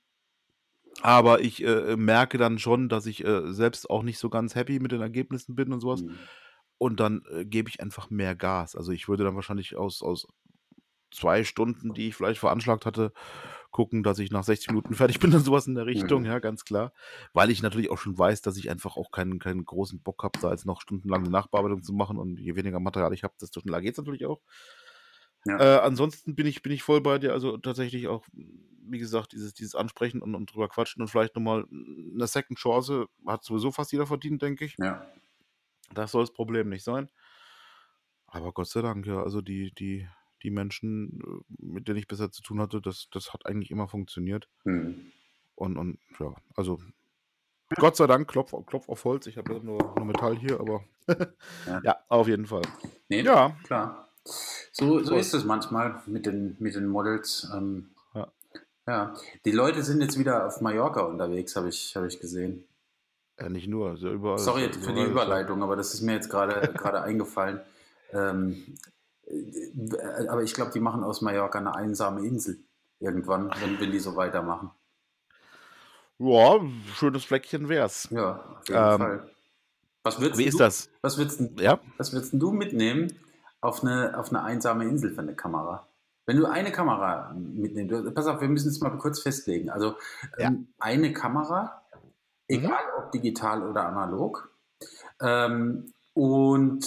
[1.02, 4.80] Aber ich, äh, merke dann schon, dass ich, äh, selbst auch nicht so ganz happy
[4.80, 6.04] mit den Ergebnissen bin und so was.
[6.04, 6.28] Mhm.
[6.78, 8.76] Und dann, äh, gebe ich einfach mehr Gas.
[8.76, 10.28] Also, ich würde dann wahrscheinlich aus aus
[11.12, 13.14] 2 Stunden, die ich vielleicht veranschlagt hatte,
[13.72, 16.26] gucken, dass ich nach 60 Minuten fertig bin und so was in der Richtung, Mhm.
[16.26, 16.94] ja, ganz klar.
[17.34, 20.38] Weil ich natürlich auch schon weiß, dass ich einfach auch keinen keinen großen Bock habe,
[20.40, 23.60] da jetzt noch stundenlang 'ne Nachbearbeitung zu machen und je weniger Material ich habe, desto
[23.62, 24.42] schneller geht's natürlich auch.
[25.46, 25.60] Ja.
[25.60, 27.34] Äh, ansonsten bin ich bin ich voll bei dir.
[27.34, 31.44] Also, tatsächlich auch, wie gesagt, dieses dieses Ansprechen und und drüber quatschen und vielleicht noch
[31.44, 34.80] mal 'ne Second Chance hat sowieso fast jeder verdient, denke ich.
[34.80, 35.14] Ja.
[35.92, 37.10] Das soll das Problem nicht sein.
[38.30, 40.08] Aber Gott sei Dank, ja, also die die
[40.44, 43.88] die Menschen, äh, mit denen ich bisher zu tun hatte, das das hat eigentlich immer
[43.88, 44.48] funktioniert.
[44.66, 45.14] Mhm.
[45.58, 46.80] Und und ja, also
[47.78, 49.28] Gott sei Dank, Klopf Klopf auf Holz.
[49.28, 50.86] Ich habe ja nur nur Metall hier, aber
[51.66, 51.82] Ja.
[51.84, 52.70] ja, auf jeden Fall.
[53.10, 53.58] Ne, Ja.
[53.64, 54.13] klar.
[54.72, 58.32] So so ist es manchmal mit den mit den Models, ähm, Ja.
[58.88, 59.14] ja.
[59.46, 62.66] Die Leute sind jetzt wieder auf Mallorca unterwegs, habe ich habe ich gesehen.
[63.40, 66.30] Ja, nicht nur, ja überall Sorry für die überall Überleitung, aber das ist mir jetzt
[66.30, 67.62] grade eingefallen.
[68.12, 68.78] Ähm,
[69.28, 72.60] äh, aber ich glaube, die machen aus Mallorca 'ne einsame Insel
[73.00, 74.72] irgendwann, wenn wenn die so weitermachen.
[76.20, 76.60] Ja,
[76.96, 78.08] schönes Fleckchen wär's.
[78.12, 79.30] Ja, auf jeden Ähm, Fall.
[80.04, 80.90] Was würdest wie denn ist du das?
[81.02, 81.80] was würdest Ja?
[81.98, 83.12] was würdest du mitnehmen
[83.64, 85.88] auf 'ne auf 'ne einsame Insel für 'ne Kamera?
[86.26, 89.70] Wenn du eine Kamera mitnehmen du pass auf, wir müssen es mal kurz festlegen.
[89.70, 89.96] Also,
[90.38, 90.50] Ja.
[90.50, 91.84] ähm, eine Kamera,
[92.52, 92.74] Mhm.
[92.74, 94.52] egal ob digital oder analog,
[95.22, 96.86] ähm, und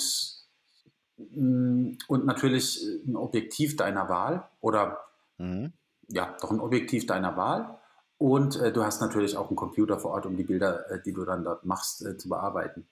[1.18, 4.99] hm, und natürlich, äh, 'n Objektiv deiner Wahl oder
[5.41, 5.77] Mhm.
[6.09, 7.79] ja, doch 'n Objektiv deiner Wahl.
[8.18, 11.12] Und, äh, du hast natürlich auch 'n Computer vor Ort, um die Bilder, äh, die
[11.12, 12.87] du dann dort machst, äh, zu bearbeiten.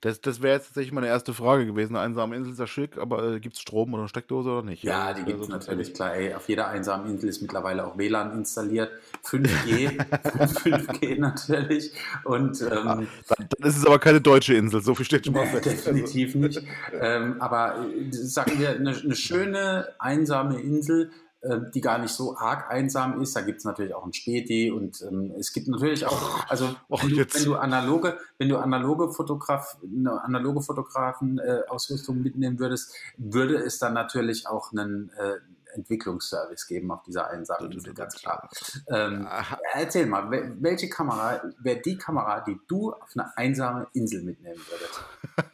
[0.00, 1.94] Das das wäre jetzt tatsächlich meine erste Frage gewesen.
[1.94, 4.84] 'Ne einsame Insel ist ja schick, aber, äh, gibt's Strom oder Steckdose oder nicht?
[4.84, 6.14] Ja, Also, die das wäre gibt's so natürlich, klar.
[6.14, 8.92] Ey, auf jeder einsamen Insel ist mittlerweile auch WLAN installiert,
[9.24, 11.92] 5G, 5G natürlich
[12.24, 15.44] und, ähm dann dann ist es aber keine deutsche Insel, so viel steht schon mal
[15.46, 15.86] fest.
[15.86, 16.62] Also definitiv nicht.
[17.00, 21.10] Ähm, aber, äh, sagen wir, 'ne 'ne schöne einsame Insel,
[21.48, 23.34] äh, die gar nicht so arg einsam ist.
[23.36, 27.10] Da gibt's natürlich auch 'n Späti und, ähm, es gibt natürlich auch also, Och, wenn
[27.10, 32.94] du wenn du analoge wenn du analoge Fotograf 'ne analoge Fotografen äh, Ausrüstung mitnehmen würdest,
[33.18, 35.34] würde es dann natürlich auch 'nen, äh,
[35.74, 38.48] Entwicklungsservice geben auf dieser einsamen Insel, ganz klar.
[38.88, 39.28] Ähm,
[39.74, 44.60] erzähl mal, wel welche Kamera wäre die Kamera, die du auf 'ne einsame Insel mitnehmen
[44.70, 45.00] würdest?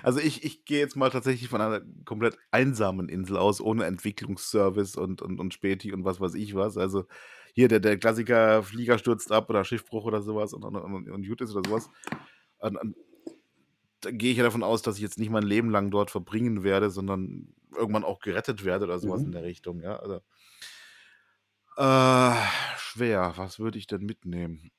[0.03, 4.97] Also, ich ich gehe jetzt mal tatsächlich von einer komplett einsamen Insel aus, ohne Entwicklungsservice
[4.97, 6.77] und und und Späti und was weiß ich was.
[6.77, 7.07] Also,
[7.55, 11.11] hier der der Klassiker, Flieger stürzt ab oder Schiffbruch oder so was und und und
[11.11, 11.91] und gut ist oder so was.
[12.59, 12.97] Und und
[14.01, 16.65] da gehe ich ja davon aus, dass ich jetzt nicht mein Leben lang dort verbringen
[16.65, 19.33] werde, sondern irgendwann auch gerettet werde oder so was in Mhm.
[19.33, 20.21] der Richtung, ja, also
[21.77, 22.35] äh,
[22.79, 23.35] schwer.
[23.37, 24.71] Was würde ich denn mitnehmen?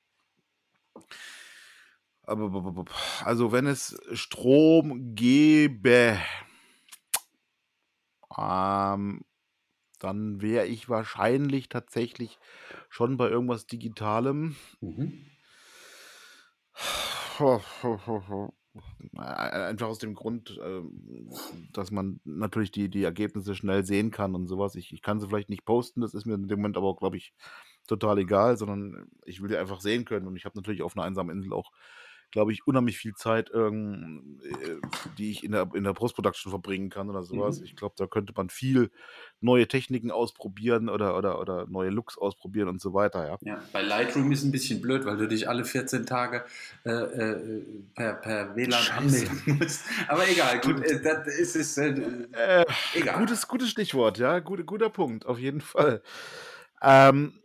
[3.24, 6.18] Also, wenn es Strom gäbe
[8.36, 9.24] ähm,
[10.00, 12.38] dann wäre ich wahrscheinlich tatsächlich
[12.90, 14.56] schon bei irgendwas Digitalem.
[14.80, 15.26] Mhm.
[19.16, 19.22] Ei
[19.52, 21.30] ei einfach aus dem Grund, ähm,
[21.72, 24.74] dass man natürlich die die Ergebnisse schnell sehen kann und so was.
[24.74, 27.16] Ich ich kann sie vielleicht nicht posten, das ist mir in dem Moment aber glaube
[27.16, 27.32] ich,
[27.86, 30.26] total egal, sondern ich will die einfach sehen können.
[30.26, 31.70] Und ich habe natürlich auf 'ner einsamen Insel auch,
[32.34, 34.82] glaube ich, unheimlich viel Zeit, ähm, äh,
[35.18, 37.60] die ich in der in der Post-Production verbringen kann oder so was.
[37.60, 37.62] Mhm.
[37.62, 38.90] Ich glaube, da könnte man viel
[39.40, 43.38] neue Techniken ausprobieren oder oder oder neue Looks ausprobieren und so weiter, ja.
[43.40, 46.44] Ja, bei Lightroom ist 'n bisschen blöd, weil du dich alle 14 Tage,
[46.84, 47.62] äh, äh,
[47.94, 49.26] per per WLAN Scheiße.
[49.28, 49.84] anmelden musst.
[50.08, 51.94] Aber egal, gut, äh, das ist es, äh,
[52.32, 53.26] Äh, egal.
[53.26, 56.02] gutes gutes Stichwort, ja, gute guter Punkt, auf jeden Fall.
[56.82, 57.40] Ähm,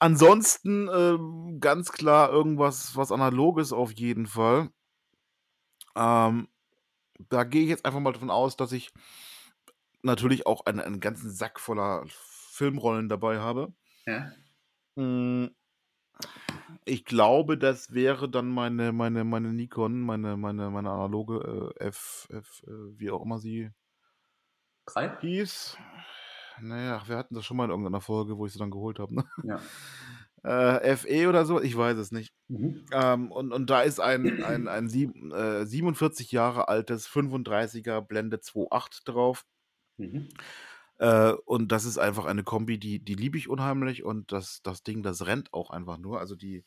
[0.00, 4.70] ansonsten, ähm, ganz klar irgendwas was Analoges auf jeden Fall.
[5.96, 6.48] Ähm,
[7.30, 8.92] da gehe ich jetzt einfach mal davon aus, dass ich
[10.02, 13.72] natürlich auch einen einen ganzen Sack voller Filmrollen dabei habe.
[14.06, 14.32] Ja.
[14.96, 15.50] Hm.
[16.84, 22.26] Ich glaube, das wäre dann meine meine meine Nikon, meine meine meine analoge, äh, F
[22.30, 23.70] F äh, wie auch immer sie
[24.86, 25.16] 3?
[25.20, 25.76] hieß.
[26.62, 28.98] Na ja, wir hatten das schon mal in irgendeiner Folge, wo ich sie dann geholt
[28.98, 29.24] habe, ne?
[29.42, 29.70] Ja.
[30.42, 32.32] Äh, FE oder so, ich weiß es nicht.
[32.48, 32.86] Mhm.
[32.92, 38.40] Ähm, und und da ist ein ein ein sieb äh, 47 Jahre altes 35er Blende
[38.40, 39.44] 2.8 drauf.
[39.98, 40.28] Mhm.
[40.98, 44.82] Äh, und das ist einfach eine Kombi, die die liebe ich unheimlich und das das
[44.82, 46.20] Ding, das rennt auch einfach nur.
[46.20, 46.64] Also, die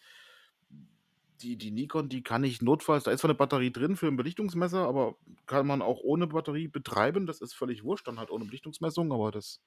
[1.42, 4.16] die, die Nikon, die kann ich notfalls, da ist zwar eine Batterie drin für ein
[4.16, 5.16] Belichtungsmesser, aber
[5.46, 7.26] kann man auch ohne Batterie betreiben.
[7.26, 9.62] Das ist völlig wurscht, dann halt ohne Belichtungsmessung, aber das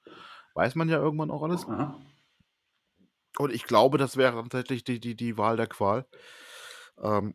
[0.55, 1.67] weiß man ja irgendwann auch alles.
[1.67, 2.01] Aha.
[3.39, 6.07] Und ich glaube, das wäre tatsächlich die, die, die Wahl der Qual.
[7.03, 7.35] Ähm,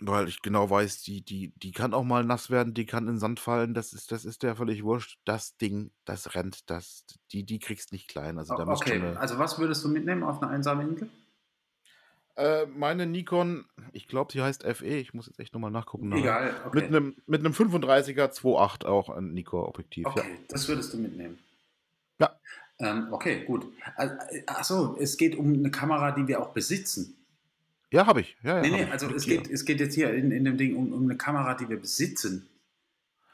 [0.00, 3.18] weil ich genau weiß, die, die, die kann auch mal nass werden, die kann in
[3.18, 5.18] Sand fallen, das ist, das ist der völlig wurscht.
[5.24, 8.38] Das Ding, das rennt, das, die, die kriegst nicht klein.
[8.38, 11.10] Also da Okay, eine, also was würdest du mitnehmen auf eine einsame Insel?
[12.40, 16.12] Äh, meine Nikon, ich glaube, sie heißt FE, ich muss jetzt echt nochmal nachgucken.
[16.12, 16.86] Egal, Mit okay.
[16.86, 20.10] einem mit einem 35er 2.8 auch ein Nikon-Objektiv, ja.
[20.10, 21.38] Okay, das würdest du mitnehmen.
[22.18, 22.38] Ja.
[22.78, 23.66] Ähm, okay, gut.
[24.46, 27.16] Achso, es geht um eine Kamera, die wir auch besitzen.
[27.92, 28.36] Ja, habe ich.
[28.42, 30.56] Ja, ja, Nee, nee, also Mit es geht, es geht jetzt hier in, in dem
[30.56, 32.48] Ding um, um eine Kamera, die wir besitzen.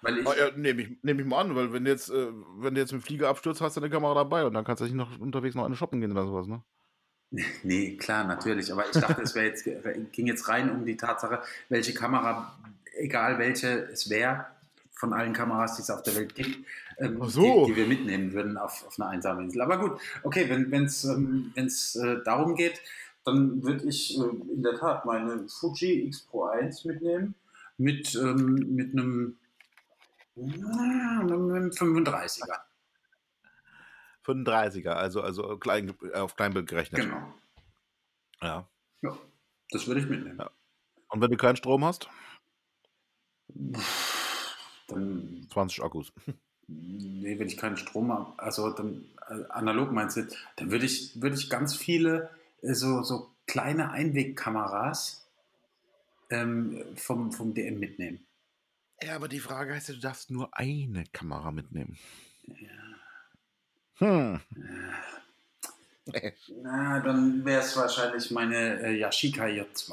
[0.03, 2.29] Weil ich, Ah, ja, nehme ich, nehm ich mal an, weil wenn du jetzt, äh,
[2.59, 4.81] wenn du jetzt mit dem Flieger abstürzt, hast du eine Kamera dabei und dann kannst
[4.81, 6.63] du nicht noch unterwegs noch eine shoppen gehen oder sowas, ne?
[7.63, 8.73] Nee, klar, natürlich.
[8.73, 9.65] Aber ich dachte, es wäre jetzt,
[10.13, 12.57] ging jetzt rein um die Tatsache, welche Kamera,
[12.99, 14.47] egal welche es wäre,
[14.93, 16.59] von allen Kameras, die es auf der Welt gibt,
[16.99, 17.67] ähm, so.
[17.67, 19.61] die, die wir mitnehmen würden auf, auf eine einsame Insel.
[19.61, 22.81] Aber gut, okay, wenn es ähm, wenn's, äh, darum geht,
[23.25, 27.35] dann würde ich äh, in der Tat meine Fuji X Pro 1 mitnehmen
[27.77, 29.37] mit, ähm, mit einem,
[30.37, 32.61] ja, einem 35er.
[34.27, 37.03] 35er, also, also klein, auf Kleinbild gerechnet.
[37.03, 37.35] Genau.
[38.43, 38.69] Ja.
[39.03, 39.17] Ja,
[39.71, 40.39] das würde ich mitnehmen.
[40.39, 40.51] Ja.
[41.09, 42.09] Und wenn du keinen Strom hast,
[44.89, 46.13] Dann 20 Akkus.
[46.69, 51.23] Nee, wenn ich keinen Strom habe, also dann äh, analog meinst du, dann würde ich,
[51.23, 52.29] würde ich ganz viele
[52.61, 55.25] äh, so, so kleine Einwegkameras
[56.29, 58.27] ähm, vom, vom DM mitnehmen.
[59.01, 61.99] Ja, aber die Frage heißt ja, du darfst nur eine Kamera mitnehmen.
[63.99, 64.41] Hm.
[66.63, 69.93] Na, dann wäre es wahrscheinlich meine äh, Yashica J2.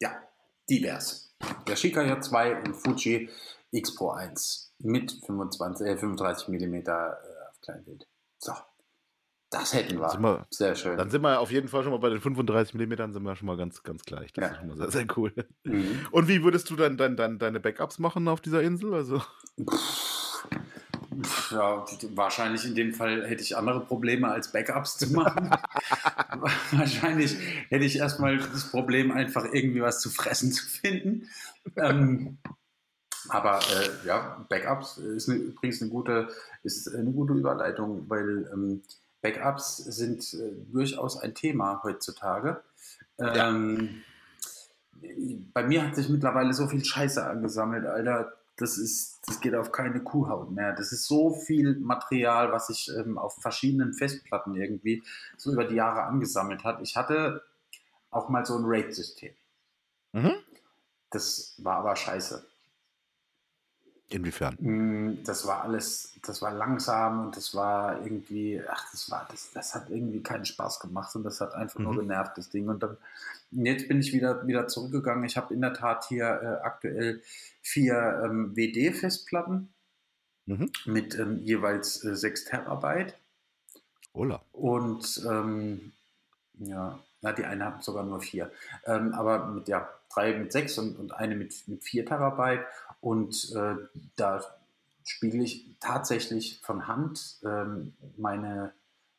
[0.00, 0.22] Ja,
[0.68, 1.34] die wär's.
[1.68, 3.30] Yashica J2 und Fuji
[3.70, 8.06] X Pro 1 mit 25, äh, 35 mm äh, auf Kleinbild.
[8.38, 8.52] So,
[9.50, 10.18] das hätten wir.
[10.20, 10.98] wir, Sehr schön.
[10.98, 13.46] dann sind wir auf jeden Fall schon mal bei den 35 mm sind wir schon
[13.46, 14.32] mal ganz, ganz gleich.
[14.34, 14.50] Das Ja.
[14.50, 15.32] ist schon mal sehr, sehr cool.
[15.64, 16.06] Mhm.
[16.10, 18.92] Und wie würdest du dann, dann, dann deine Backups machen auf dieser Insel?
[18.94, 19.22] Also,
[21.50, 21.84] Ja,
[22.14, 25.50] wahrscheinlich in dem Fall hätte ich andere Probleme als Backups zu machen.
[26.72, 27.36] wahrscheinlich
[27.68, 31.28] hätte ich erstmal das Problem, einfach irgendwie was zu fressen zu finden.
[31.76, 32.38] Ähm,
[33.28, 36.28] aber äh, ja, Backups ist eine, übrigens eine gute,
[36.62, 38.82] ist eine gute Überleitung, weil ähm,
[39.22, 42.62] Backups sind äh, durchaus ein Thema heutzutage.
[43.18, 43.48] Ja.
[43.48, 44.02] Ähm,
[45.52, 48.32] bei mir hat sich mittlerweile so viel Scheiße angesammelt, Alter.
[48.56, 50.72] Das ist, das geht auf keine Kuhhaut mehr.
[50.74, 55.02] Das ist so viel Material, was sich ähm, auf verschiedenen Festplatten irgendwie
[55.36, 56.80] so über die Jahre angesammelt hat.
[56.80, 57.42] Ich hatte
[58.10, 59.34] auch mal so ein RAID-System.
[60.12, 60.34] mhm.
[61.10, 62.44] Das war aber scheiße.
[64.14, 64.56] Inwiefern?
[64.58, 69.50] Mm, Das war alles, das war langsam und das war irgendwie, ach, das war, das,
[69.52, 72.00] das hat irgendwie keinen Spaß gemacht und das hat einfach nur Mhm.
[72.00, 72.68] genervt, das Ding.
[72.68, 72.96] Und dann,
[73.50, 75.24] jetzt bin ich wieder, wieder zurückgegangen.
[75.24, 77.22] Ich habe in der Tat hier äh, aktuell
[77.62, 79.68] vier ähm, WD-Festplatten
[80.46, 80.70] Mhm.
[80.84, 83.14] mit ähm, jeweils äh, 6 Terabyte.
[84.12, 84.42] Ola.
[84.52, 85.92] Und ähm,
[86.58, 88.50] ja, na, die eine hat sogar nur vier.
[88.84, 92.64] Ähm, aber mit ja, drei mit sechs und, und eine mit, mit vier Terabyte.
[93.04, 93.74] Und äh,
[94.16, 94.42] da
[95.04, 98.72] spiegel ich tatsächlich von Hand ähm, meine,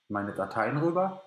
[0.09, 1.23] meine Dateien rüber.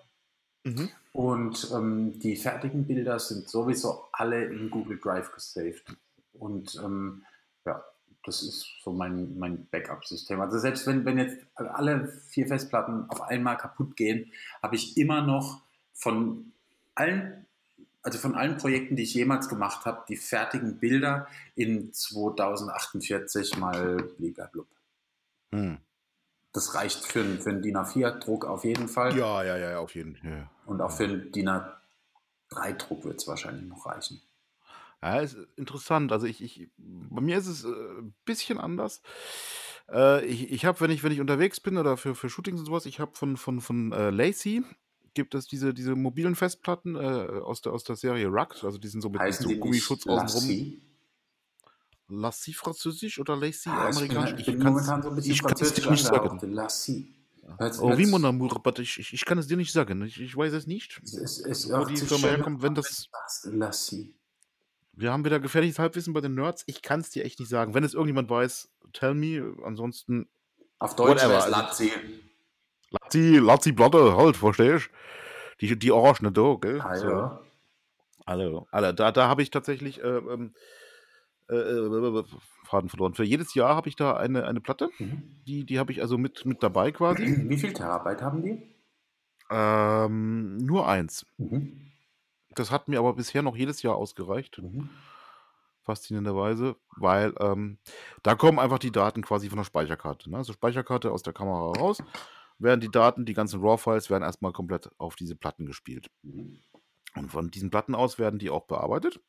[0.65, 0.89] Mhm.
[1.13, 5.85] Und ähm, die fertigen Bilder sind sowieso alle in Google Drive gesaved.
[6.33, 7.25] Und ähm,
[7.65, 7.85] ja,
[8.25, 10.41] das ist so mein, mein Backup-System.
[10.41, 14.33] Also selbst wenn, wenn jetzt alle vier Festplatten auf einmal kaputt gehen,
[14.65, 16.53] habe ich immer noch von
[16.97, 17.47] allen,
[18.03, 23.97] also von allen Projekten, die ich jemals gemacht habe, die fertigen Bilder in 2048 mal
[24.53, 24.69] blub.
[25.53, 25.79] Hm.
[26.53, 29.17] Das reicht für, einen- für einen DIN A4-Druck auf jeden Fall.
[29.17, 30.31] Ja, ja, ja, auf jeden Fall.
[30.31, 30.51] Ja.
[30.67, 34.23] Und auch für einen DIN A3-Druck wird es wahrscheinlich noch reichen.
[35.03, 36.11] Ja, ist interessant.
[36.11, 39.01] Also ich, ich, bei mir ist es äh, ein bisschen anders.
[39.91, 42.67] Äh, ich ich habe, wenn ich, wenn ich unterwegs bin oder für, für Shootings und
[42.67, 44.65] sowas, ich habe von, von, von äh, Lacey
[45.19, 48.87] gibt es diese, diese mobilen Festplatten äh, aus, der, aus der Serie Rugged, also die
[48.87, 50.77] sind so mit, so Gummischutz außenrum.
[52.09, 52.55] Lassie?
[52.55, 54.33] Französisch oder Lacey Ah, ich bin, amerikanisch?
[54.41, 56.53] ich Ich, bin kann's- momentan so ein bisschen ich kann es dir nicht sagen.
[56.53, 57.15] Lassie.
[57.81, 60.03] Oh, wie mon amour, aber ich, ich, ich kann es dir nicht sagen.
[60.03, 63.09] Ich, ich weiß es nicht, Es, es, es wo die Firma herkommt, wenn das.
[63.45, 64.15] Lassie.
[64.93, 66.63] Wir haben wieder gefährliches Halbwissen bei den Nerds.
[66.67, 67.73] Ich kann es dir echt nicht sagen.
[67.75, 69.55] Wenn es irgendjemand weiß, tell me.
[69.65, 70.29] Ansonsten
[70.79, 71.79] Auf Deutsch wäre es
[72.93, 73.37] also- Lassie.
[73.37, 74.91] Lazzi, Lazzi Platte, halt, verstehst
[75.61, 76.81] Die, die Orange da, gell?
[76.81, 77.09] Ah, So.
[77.09, 77.41] ja.
[78.27, 78.93] Alle, alle.
[78.95, 80.53] Da, da habe ich tatsächlich äh, ähm,
[81.49, 82.25] äh, äh,
[82.65, 83.15] Faden verloren.
[83.15, 84.91] Für jedes Jahr habe ich da eine, eine Platte.
[84.99, 85.23] Mhm.
[85.47, 87.49] Die, die habe ich also mit, mit dabei quasi.
[87.49, 88.75] Wie viel Terabyte haben die?
[89.51, 91.25] Ähm, nur eins.
[91.39, 91.91] Mhm.
[92.55, 94.59] Das hat mir aber bisher noch jedes Jahr ausgereicht.
[94.59, 94.91] Mhm.
[95.85, 97.79] Faszinierenderweise, weil ähm,
[98.23, 100.29] da kommen einfach die Daten quasi von der Speicherkarte.
[100.31, 100.37] Ne?
[100.37, 102.03] Also Speicherkarte aus der Kamera raus,
[102.59, 106.11] werden die Daten, die ganzen RAW-Files werden erstmal komplett auf diese Platten gespielt.
[106.23, 106.59] Mhm.
[107.15, 109.21] Und von diesen Platten aus werden die auch bearbeitet.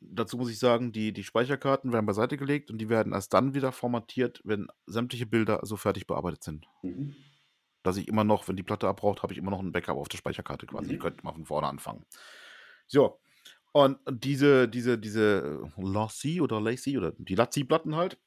[0.00, 3.54] Dazu muss ich sagen, die, die Speicherkarten werden beiseite gelegt und die werden erst dann
[3.54, 6.66] wieder formatiert, wenn sämtliche Bilder so fertig bearbeitet sind.
[6.82, 7.16] Mhm.
[7.82, 10.08] Dass ich immer noch, wenn die Platte abbraucht, habe ich immer noch ein Backup auf
[10.08, 10.88] der Speicherkarte quasi.
[10.88, 10.94] Mhm.
[10.94, 12.04] Ich könnte mal von vorne anfangen.
[12.86, 13.20] So.
[13.72, 18.18] Und diese, diese, diese Lassie oder Lacy oder die Lazzi-Platten halt,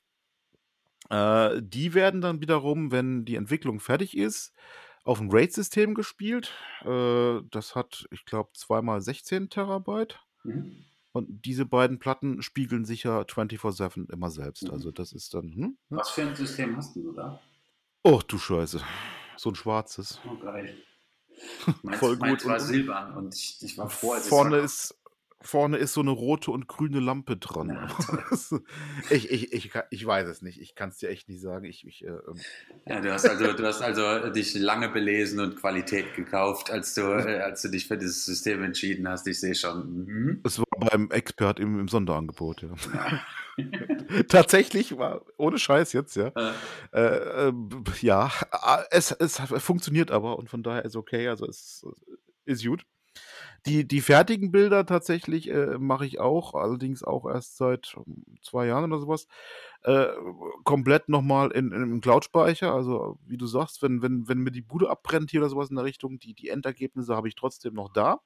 [1.10, 4.54] äh, die werden dann wiederum, wenn die Entwicklung fertig ist,
[5.04, 6.54] auf ein RAID-System gespielt.
[6.84, 10.20] Äh, das hat, ich glaube, zweimal 16 Terabyte.
[10.44, 10.86] Mhm.
[11.12, 14.66] Und diese beiden Platten spiegeln sich ja 24-7 immer selbst.
[14.66, 14.72] Mhm.
[14.72, 15.52] Also das ist dann.
[15.54, 15.78] Hm?
[15.90, 15.98] Ja.
[15.98, 17.42] Was für ein System hast du da?
[18.04, 18.82] Oh, du Scheiße.
[19.36, 20.20] So ein schwarzes.
[20.30, 20.76] Oh, geil.
[21.84, 22.50] Meins, Voll meins gut.
[22.50, 24.99] war Und silbern und ich, ich war froh, als es vorne ist,
[25.42, 27.70] vorne ist so eine rote und grüne Lampe dran.
[27.70, 27.88] Ja,
[29.10, 30.60] ich, ich, ich, ich weiß es nicht.
[30.60, 31.66] Ich kann es dir echt nicht sagen.
[31.66, 32.36] Ich, ich, äh, ähm,
[32.86, 37.02] Ja, du hast also, du hast also dich lange belesen und Qualität gekauft, als du,
[37.02, 39.28] äh, als du dich für dieses System entschieden hast.
[39.28, 40.06] Ich sehe schon.
[40.06, 40.42] Mhm.
[40.44, 42.64] es war beim Expert im, im Sonderangebot.
[42.64, 43.22] Ja.
[44.28, 46.32] Tatsächlich war, ohne Scheiß jetzt, ja.
[46.36, 46.52] Äh,
[46.92, 47.54] Äh, äh,
[48.02, 48.32] ja,
[48.90, 51.86] es, es funktioniert aber und von daher ist okay, also es
[52.46, 52.86] ist gut.
[53.66, 58.68] Die, die fertigen Bilder tatsächlich äh, mache ich auch, allerdings auch erst seit ähm, zwei
[58.68, 59.28] Jahren oder sowas,
[59.84, 60.08] äh,
[60.64, 62.74] komplett nochmal in, in, im Cloud-Speicher.
[62.74, 65.76] Also wie du sagst, wenn, wenn, wenn mir die Bude abbrennt hier oder sowas in
[65.76, 68.22] der Richtung, die, die Endergebnisse habe ich trotzdem noch da.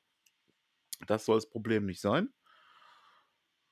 [1.08, 2.30] Das soll das Problem nicht sein.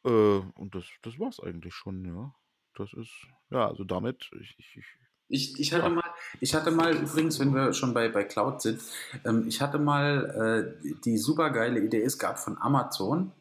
[0.03, 2.33] Äh, und das, das war's eigentlich schon, ja.
[2.75, 4.83] Das ist, ja, also damit, ich, ich
[5.31, 6.03] Ich, ich, hatte mal,
[6.39, 8.81] ich hatte mal übrigens, wenn wir schon bei, bei Cloud sind,
[9.25, 13.31] ähm, ich hatte mal äh, die super geile Idee, es gab von Amazon,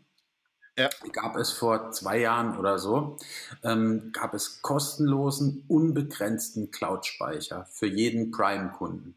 [0.79, 0.89] Ja.
[1.13, 3.17] gab es vor zwei Jahren oder so,
[3.65, 9.17] ähm, gab es kostenlosen, unbegrenzten Cloud-Speicher für jeden Prime-Kunden.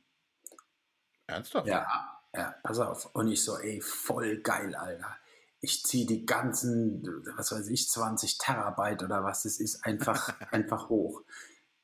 [1.28, 1.68] Ernsthaft?
[1.68, 1.88] Ja,
[2.36, 3.10] ja, pass auf.
[3.14, 5.16] Und ich so, ey, voll geil, Alter.
[5.62, 10.90] Ich ziehe die ganzen, was weiß ich, 20 Terabyte oder was das ist, einfach, einfach
[10.90, 11.22] hoch.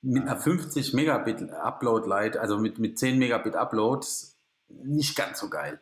[0.01, 4.05] Mit einer 50 Megabit Upload-Light, also mit, mit 10 Megabit Upload,
[4.69, 5.79] nicht ganz so geil.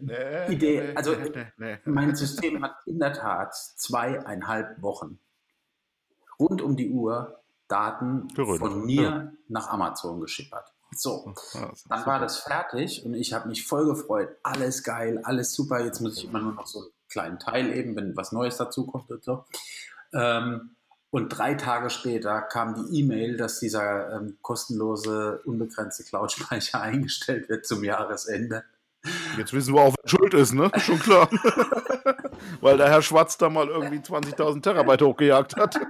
[0.00, 1.16] Nee, Idee, nee, also
[1.56, 5.18] nee, mein System hat in der Tat zweieinhalb Wochen
[6.38, 8.58] rund um die Uhr Daten Verrückt.
[8.58, 10.66] von mir nach Amazon geschippert.
[10.92, 14.36] So, Ja, dann war das fertig und ich habe mich voll gefreut.
[14.42, 15.80] Alles geil, alles super.
[15.84, 19.08] Jetzt muss ich immer nur noch so einen kleinen Teil eben, wenn was Neues dazukommt
[19.10, 19.44] und so.
[20.12, 20.74] Ähm,
[21.10, 27.66] und drei Tage später kam die E-Mail, dass dieser ähm, kostenlose, unbegrenzte Cloud-Speicher eingestellt wird
[27.66, 28.64] zum Jahresende.
[29.38, 30.70] Jetzt wissen wir auch, wer schuld ist, ne?
[30.76, 31.28] Schon klar.
[32.60, 35.80] Weil der Herr Schwarz da mal irgendwie 20.000 Terabyte hochgejagt hat.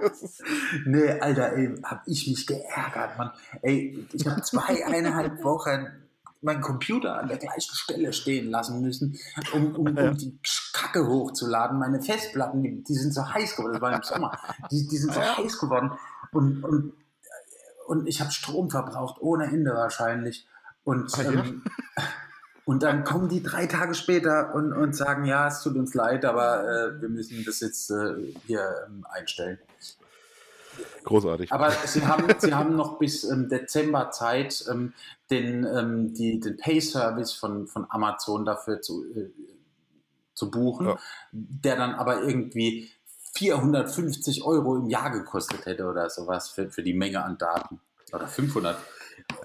[0.85, 3.31] Nee, Alter, ey, hab ich mich geärgert, Mann.
[3.61, 5.87] Ey, ich habe zweieinhalb Wochen
[6.41, 9.17] meinen Computer an der gleichen Stelle stehen lassen müssen,
[9.53, 10.39] um, um, um die
[10.73, 11.77] Kacke hochzuladen.
[11.79, 14.37] Meine Festplatten, die, die sind so heiß geworden, das war im Sommer,
[14.71, 15.37] die, die sind so Ja.
[15.37, 15.91] heiß geworden.
[16.31, 16.93] Und, und,
[17.87, 20.47] und ich habe Strom verbraucht, ohne Ende wahrscheinlich.
[20.83, 21.29] Und, ja?
[21.31, 21.63] ähm,
[22.65, 26.25] und dann kommen die drei Tage später und, und sagen, ja, es tut uns leid,
[26.25, 28.15] aber äh, wir müssen das jetzt äh,
[28.45, 29.59] hier ähm, einstellen.
[31.03, 31.51] Großartig.
[31.51, 34.93] Aber Sie haben, Sie haben noch bis ähm, Dezember Zeit, ähm,
[35.29, 39.31] den, ähm, die, den Pay-Service von, von Amazon dafür zu, äh,
[40.33, 40.99] zu buchen, Ja.
[41.31, 42.89] der dann aber irgendwie
[43.33, 47.79] 450 Euro im Jahr gekostet hätte oder sowas für, für die Menge an Daten.
[48.13, 48.77] Oder 500.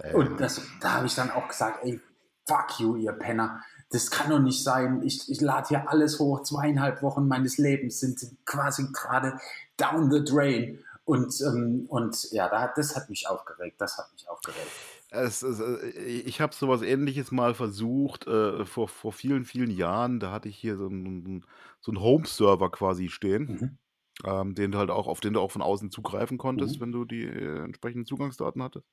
[0.02, 2.00] Äh, Und das, da habe ich dann auch gesagt, ey,
[2.46, 3.62] fuck you, ihr Penner.
[3.90, 5.02] Das kann doch nicht sein.
[5.04, 6.42] Ich, ich lade hier alles hoch.
[6.42, 9.38] Zweieinhalb Wochen meines Lebens sind quasi gerade
[9.76, 10.82] down the drain.
[11.06, 13.80] Und, ähm, und ja, da, das hat mich aufgeregt.
[13.80, 14.76] Das hat mich aufgeregt.
[15.10, 20.20] Es, es, äh, ich habe sowas ähnliches mal versucht, äh, vor, vor vielen, vielen Jahren.
[20.20, 21.44] Da hatte ich hier so einen,
[21.80, 23.78] so einen Home-Server quasi stehen, Mhm.
[24.24, 26.80] ähm, den du halt auch, auf den du auch von außen zugreifen konntest, Mhm.
[26.80, 28.86] wenn du die äh, entsprechenden Zugangsdaten hattest.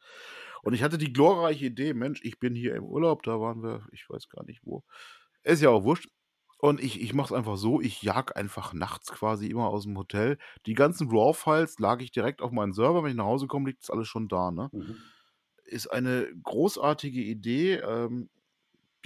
[0.64, 3.88] Und ich hatte die glorreiche Idee, Mensch, ich bin hier im Urlaub, da waren wir,
[3.92, 4.84] ich weiß gar nicht wo.
[5.44, 6.10] Ist ja auch wurscht.
[6.58, 9.98] Und ich, ich mache es einfach so, ich jag einfach nachts quasi immer aus dem
[9.98, 10.38] Hotel.
[10.66, 13.04] Die ganzen RAW-Files lag ich direkt auf meinen Server.
[13.04, 14.52] Wenn ich nach Hause komme, liegt das alles schon da.
[14.52, 14.72] Ne?
[14.72, 14.98] Mhm.
[15.66, 17.76] Ist eine großartige Idee.
[17.76, 18.30] Ähm,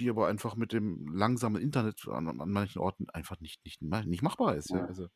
[0.00, 4.22] die aber einfach mit dem langsamen Internet an, an manchen Orten einfach nicht, nicht, nicht
[4.22, 4.70] machbar ist.
[4.70, 4.78] Ja.
[4.78, 4.86] Ja.
[4.86, 5.08] Also,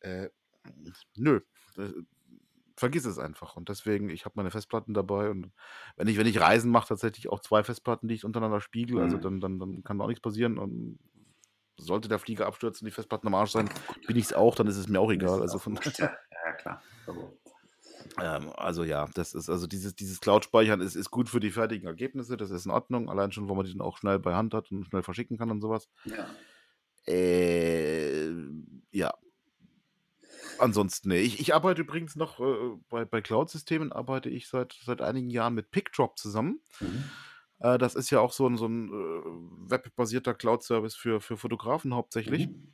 [0.00, 0.30] äh,
[1.16, 1.40] nö,
[1.76, 1.92] äh,
[2.76, 3.56] vergiss es einfach.
[3.56, 5.52] Und deswegen, ich habe meine Festplatten dabei und
[5.96, 9.00] wenn ich, wenn ich Reisen mache, tatsächlich auch zwei Festplatten, die ich untereinander spiegel.
[9.00, 9.22] Also Mhm.
[9.22, 10.58] dann, dann, dann kann da auch nichts passieren.
[10.58, 10.98] Und
[11.80, 13.68] sollte der Flieger abstürzen, die Festplatten am Arsch sein,
[14.06, 15.40] bin ich es auch, dann ist es mir auch egal.
[15.40, 15.82] Also von ja,
[16.46, 16.82] ja, klar.
[17.06, 17.38] Also,
[18.20, 21.86] ähm, also ja, das ist also dieses, dieses Cloud-Speichern ist, ist gut für die fertigen
[21.86, 24.54] Ergebnisse, das ist in Ordnung, allein schon, weil man die dann auch schnell bei Hand
[24.54, 25.88] hat und schnell verschicken kann und sowas.
[26.04, 26.26] ja.
[27.06, 28.30] Äh,
[28.92, 29.14] ja.
[30.58, 31.20] Ansonsten, nee.
[31.20, 35.54] Ich, ich arbeite übrigens noch äh, bei, bei Cloud-Systemen, arbeite ich seit, seit einigen Jahren
[35.54, 36.60] mit PickDrop zusammen.
[36.80, 37.04] Mhm.
[37.60, 41.94] Äh, das ist ja auch so ein, so ein äh, webbasierter Cloud-Service für, für Fotografen
[41.94, 42.50] hauptsächlich.
[42.50, 42.72] Mhm.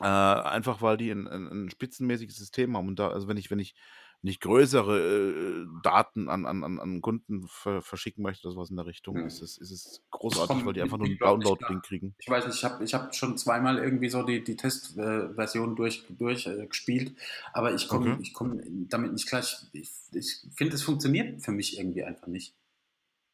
[0.00, 2.88] Äh, einfach weil die ein, ein, ein spitzenmäßiges System haben.
[2.88, 3.74] Und da, also wenn ich, wenn ich,
[4.22, 8.86] ich größere äh, Daten an, an, an- Kunden ver verschicken möchte, oder sowas in der
[8.86, 9.24] Richtung, Mhm.
[9.24, 12.16] ist es, ist es großartig, weil die einfach nur einen nicht Download-Link kriegen.
[12.18, 16.04] Ich weiß nicht, ich habe ich hab schon zweimal irgendwie so die, die Testversion durch,
[16.10, 17.14] durch äh, gespielt,
[17.52, 18.20] aber ich komme Okay.
[18.20, 19.56] ich komm damit nicht gleich.
[19.72, 22.54] Ich, ich finde, es funktioniert für mich irgendwie einfach nicht.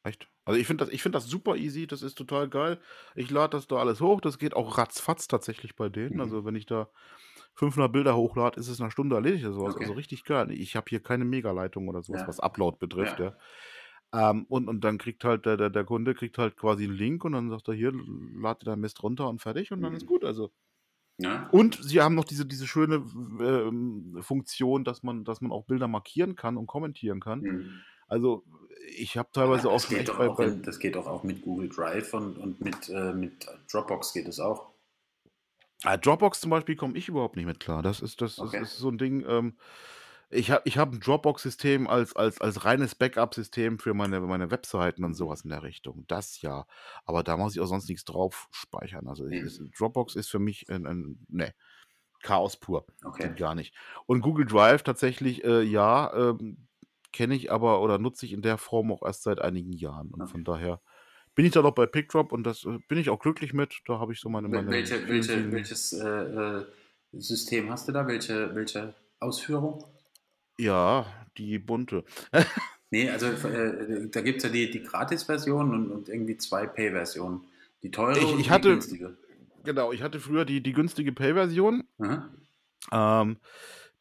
[0.04, 0.28] Echt?
[0.44, 2.80] Also ich finde das, ich find das super easy, das ist total geil.
[3.14, 6.14] Ich lade das da alles hoch, das geht auch ratzfatz tatsächlich bei denen.
[6.14, 6.20] Mhm.
[6.20, 6.88] Also wenn ich da
[7.54, 9.74] 500 Bilder hochlade, ist es in einer Stunde erledigt oder sowas.
[9.76, 9.84] Okay.
[9.84, 10.50] Also richtig geil.
[10.50, 12.28] Ich habe hier keine Megaleitung oder sowas, Ja.
[12.28, 13.26] was Upload betrifft, Ja.
[14.12, 14.30] ja.
[14.30, 17.24] Ähm, und, und dann kriegt halt der, der, der Kunde kriegt halt quasi einen Link
[17.24, 19.96] und dann sagt er hier, lade dir dein Mist runter und fertig und dann Mhm.
[19.96, 20.24] ist gut.
[20.24, 20.50] Also
[21.18, 21.48] Ja?
[21.52, 25.88] und sie haben noch diese, diese schöne ähm, Funktion, dass man, dass man auch Bilder
[25.88, 27.40] markieren kann und kommentieren kann.
[27.40, 27.82] Mhm.
[28.12, 28.44] Also
[28.94, 32.12] ich habe teilweise auch geht bei, auch in, das geht doch auch mit Google Drive
[32.12, 34.72] und, und mit, äh, mit Dropbox geht es auch.
[35.84, 37.82] Ah, Dropbox zum Beispiel komme ich überhaupt nicht mit klar.
[37.82, 38.58] Das ist, das Okay.
[38.58, 39.24] ist, ist so ein Ding.
[39.26, 39.56] Ähm,
[40.30, 45.04] ich habe ich hab ein Dropbox-System als, als, als reines Backup-System für meine, meine Webseiten
[45.04, 46.04] und sowas in der Richtung.
[46.08, 46.66] Das ja.
[47.04, 49.08] Aber da muss ich auch sonst nichts drauf speichern.
[49.08, 49.72] Also ich, ist, Mhm.
[49.76, 51.54] Dropbox ist für mich ein, ein ne,
[52.22, 52.86] Chaos pur.
[53.04, 53.28] Okay.
[53.28, 53.74] Geht gar nicht.
[54.06, 56.68] Und Google Drive tatsächlich, äh, ja, ähm,
[57.12, 60.08] kenne ich aber oder nutze ich in der Form auch erst seit einigen Jahren.
[60.08, 60.30] Und Okay.
[60.32, 60.80] von daher
[61.34, 63.80] bin ich da noch bei PickDrop und das äh, bin ich auch glücklich mit.
[63.86, 66.64] Da habe ich so meine, meine Welche, welche, welches äh, äh,
[67.12, 68.06] System hast du da?
[68.06, 69.84] Welche, welche Ausführung?
[70.58, 71.06] Ja,
[71.38, 72.04] die bunte.
[72.90, 77.44] Nee, also äh, da gibt es ja die, die Gratis-Version und, und irgendwie zwei Pay-Versionen.
[77.82, 79.16] Die teure Ich, und ich die hatte, günstige.
[79.64, 81.84] genau, ich hatte früher die, die günstige Pay-Version.
[81.98, 82.28] Aha.
[83.22, 83.38] Ähm,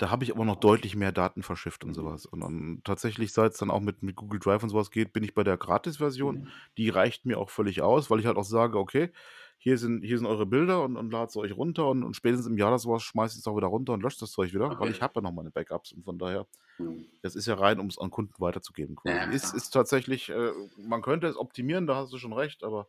[0.01, 1.95] da habe ich aber noch deutlich mehr Daten verschifft und Mhm.
[1.95, 2.25] sowas.
[2.25, 5.23] Und, und tatsächlich, seit es dann auch mit, mit Google Drive und sowas geht, bin
[5.23, 6.37] ich bei der Gratis-Version.
[6.37, 6.47] Mhm.
[6.77, 9.11] Die reicht mir auch völlig aus, weil ich halt auch sage, okay,
[9.59, 12.47] hier sind, hier sind eure Bilder und, und ladet es euch runter und, und spätestens
[12.47, 14.87] im Jahr das sowas schmeißt es auch wieder runter und löscht das Zeug wieder, weil
[14.87, 14.89] Okay.
[14.89, 16.47] ich habe ja noch meine Backups und von daher,
[16.79, 17.05] Mhm.
[17.21, 18.95] das ist ja rein, um es an Kunden weiterzugeben.
[19.05, 22.87] Ja, ist, ist tatsächlich, äh, man könnte es optimieren, da hast du schon recht, aber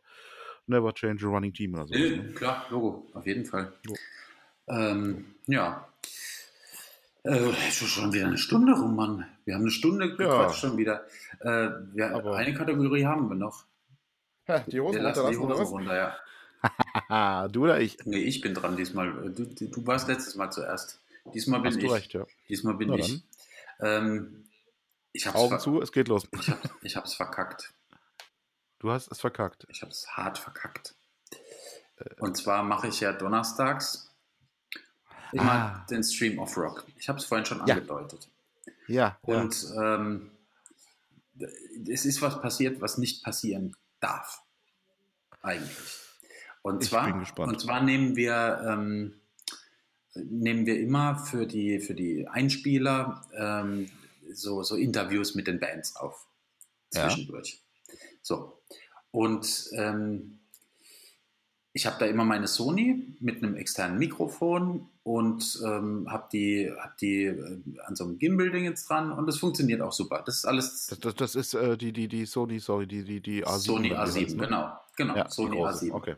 [0.65, 1.85] never change a running team oder.
[1.85, 2.33] Nee, Ne?
[2.33, 3.73] klar, Logo, auf jeden Fall.
[4.67, 5.92] Ähm, ja.
[7.23, 9.25] Äh, schon wieder eine Stunde rum, Mann.
[9.45, 10.15] Wir haben eine Stunde Ja.
[10.15, 11.05] gequatscht schon wieder.
[11.39, 13.65] Äh, wir, Aber- eine Kategorie haben wir noch.
[14.67, 16.17] die Hosen Wir lassen die Hose runter, ja.
[17.49, 17.97] Du oder ich?
[18.05, 19.11] Nee, ich bin dran diesmal.
[19.31, 20.99] Du, du du warst letztes Mal zuerst.
[21.33, 21.91] Diesmal bin Hast du ich.
[21.93, 22.25] recht, ja.
[22.49, 23.23] Diesmal bin Na ich.
[23.79, 24.45] Ähm,
[25.13, 26.27] ich Augen zu, es geht los.
[26.31, 27.73] ich, hab, ich hab's verkackt.
[28.79, 29.65] Du hast es verkackt.
[29.69, 30.95] Ich hab's hart verkackt.
[32.19, 34.02] Und zwar mache ich ja donnerstags
[35.33, 35.85] immer Ah.
[35.89, 36.85] den Stream of Rock.
[36.97, 37.75] Ich habe es vorhin schon Ja.
[37.75, 38.29] angedeutet.
[38.87, 39.35] Ja, ja.
[39.35, 40.31] Und ähm,
[41.87, 44.41] es ist was passiert, was nicht passieren darf.
[45.41, 45.97] Eigentlich.
[46.61, 47.51] Und Ich zwar, bin gespannt.
[47.53, 49.15] Und zwar nehmen wir, ähm,
[50.15, 53.89] nehmen wir immer für die, für die Einspieler ähm,
[54.31, 56.27] so, so Interviews mit den Bands auf.
[56.93, 57.09] Ja.
[57.09, 57.61] Zwischendurch.
[58.21, 58.61] So.
[59.11, 60.39] Und ähm,
[61.75, 66.97] ich habe da immer meine Sony mit einem externen Mikrofon und ähm, habe die, hab
[66.97, 70.21] die äh, an so einem Gimbal-Ding jetzt dran und das funktioniert auch super.
[70.23, 73.19] Das ist alles Das, das, das ist äh, die, die, die Sony, sorry, die, die,
[73.21, 73.57] die A7.
[73.57, 74.43] Sony oder wie A7, heißt, ne?
[74.43, 74.79] genau.
[74.95, 75.85] Genau, Ja, Sony die große.
[75.85, 75.91] A7.
[75.91, 76.15] Okay.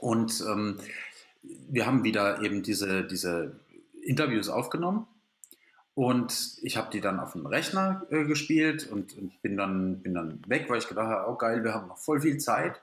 [0.00, 0.78] Und ähm,
[1.42, 3.60] wir haben wieder eben diese, diese
[4.02, 5.06] Interviews aufgenommen
[5.94, 10.14] und ich habe die dann auf dem Rechner äh, gespielt und, und bin, dann, bin
[10.14, 12.80] dann weg, weil ich gedacht habe, oh geil, wir haben noch voll viel Zeit.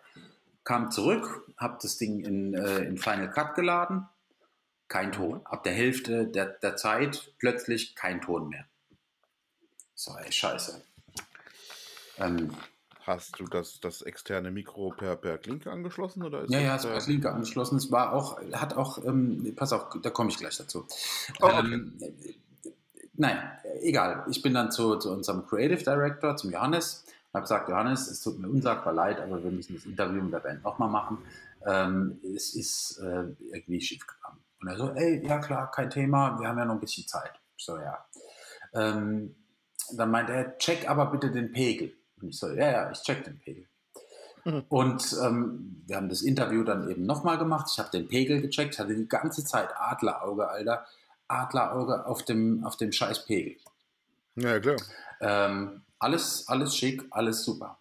[0.68, 4.06] Kam zurück, habe das Ding in, äh, in Final Cut geladen,
[4.90, 5.40] kein Ton.
[5.46, 8.66] Ab der Hälfte der, der Zeit plötzlich kein Ton mehr.
[9.96, 10.82] So, ey, scheiße.
[12.18, 12.52] Ähm,
[13.04, 16.22] Hast du das, das externe Mikro per, per Klinke angeschlossen?
[16.24, 17.78] Oder ist Ja, ja, es der- war das linke angeschlossen.
[17.78, 20.86] Es war auch, hat auch, ähm, pass auf, da komme ich gleich dazu.
[21.40, 21.60] Oh, okay.
[21.60, 22.72] ähm, äh,
[23.14, 24.26] naja, egal.
[24.30, 27.06] Ich bin dann zu, zu unserem Creative Director, zum Johannes,
[27.38, 30.40] habe gesagt, Johannes, es tut mir unsagbar leid, aber wir müssen das Interview mit der
[30.40, 31.20] Band nochmal machen.
[31.66, 34.40] Ähm, es ist äh, irgendwie schief gegangen.
[34.62, 37.34] Und er so, ey, ja klar, kein Thema, wir haben ja noch ein bisschen Zeit.
[37.58, 38.06] So, ja.
[38.74, 39.36] Ähm,
[39.94, 41.94] dann meint er, check aber bitte den Pegel.
[42.22, 43.68] Und ich so, ja, ja, ich check den Pegel.
[44.46, 44.66] Mhm.
[44.70, 47.68] Und ähm, wir haben das Interview dann eben nochmal gemacht.
[47.72, 50.86] Ich habe den Pegel gecheckt, hatte die ganze Zeit Adlerauge, Alter.
[51.28, 53.58] Adlerauge auf dem, auf dem scheiß Pegel.
[54.36, 54.78] Ja, klar.
[55.20, 57.80] Ähm, alles, alles schick, alles super.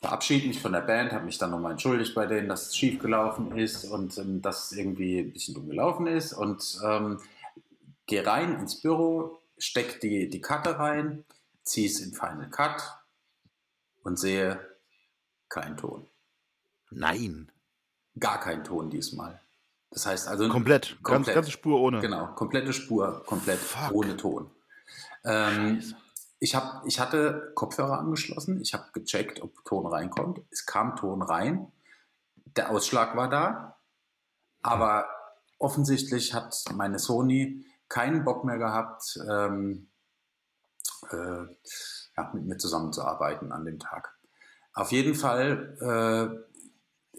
[0.00, 3.00] Verabschiede mich von der Band, habe mich dann nochmal entschuldigt bei denen, dass es schief
[3.00, 6.32] gelaufen ist und ähm, dass es irgendwie ein bisschen dumm gelaufen ist.
[6.32, 7.20] Und ähm,
[8.06, 11.24] gehe rein ins Büro, stecke die, die Karte rein,
[11.64, 12.80] ziehe es in Final Cut
[14.02, 14.60] und sehe
[15.48, 16.08] keinen Ton.
[16.90, 17.50] Nein.
[18.18, 19.40] Gar keinen Ton diesmal.
[19.90, 20.48] Das heißt also.
[20.48, 20.98] Komplett.
[21.02, 22.00] komplett ganz, ganze Spur ohne.
[22.00, 23.92] Genau, komplette Spur, komplett Fuck.
[23.92, 24.50] ohne Ton.
[25.24, 25.82] Ähm,
[26.40, 30.40] ich, hab, ich hatte Kopfhörer angeschlossen, ich habe gecheckt, ob Ton reinkommt.
[30.50, 31.72] Es kam Ton rein,
[32.56, 33.76] der Ausschlag war da,
[34.62, 35.08] aber
[35.58, 39.88] offensichtlich hat meine Sony keinen Bock mehr gehabt, ähm,
[41.10, 41.44] äh,
[42.16, 44.16] ja, mit mir zusammenzuarbeiten an dem Tag.
[44.74, 46.47] Auf jeden Fall äh,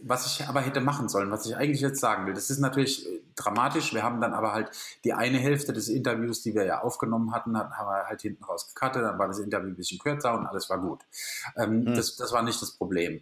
[0.04, 3.08] was ich aber hätte machen sollen, was ich eigentlich jetzt sagen will, das ist natürlich
[3.08, 3.94] äh, dramatisch.
[3.94, 4.72] Wir haben dann aber halt
[5.04, 8.74] die eine Hälfte des Interviews, die wir ja aufgenommen hatten, haben wir halt hinten raus
[8.74, 9.04] gecuttet.
[9.04, 11.02] Dann war das Interview ein bisschen kürzer und alles war gut.
[11.56, 11.96] Ähm, hm.
[11.96, 13.22] das, das war nicht das Problem.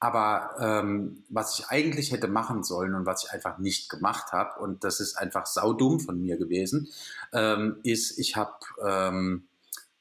[0.00, 4.60] Aber ähm, was ich eigentlich hätte machen sollen und was ich einfach nicht gemacht habe,
[4.60, 6.88] und das ist einfach saudumm von mir gewesen,
[7.32, 8.52] ähm, ist, ich habe,
[8.86, 9.48] ähm,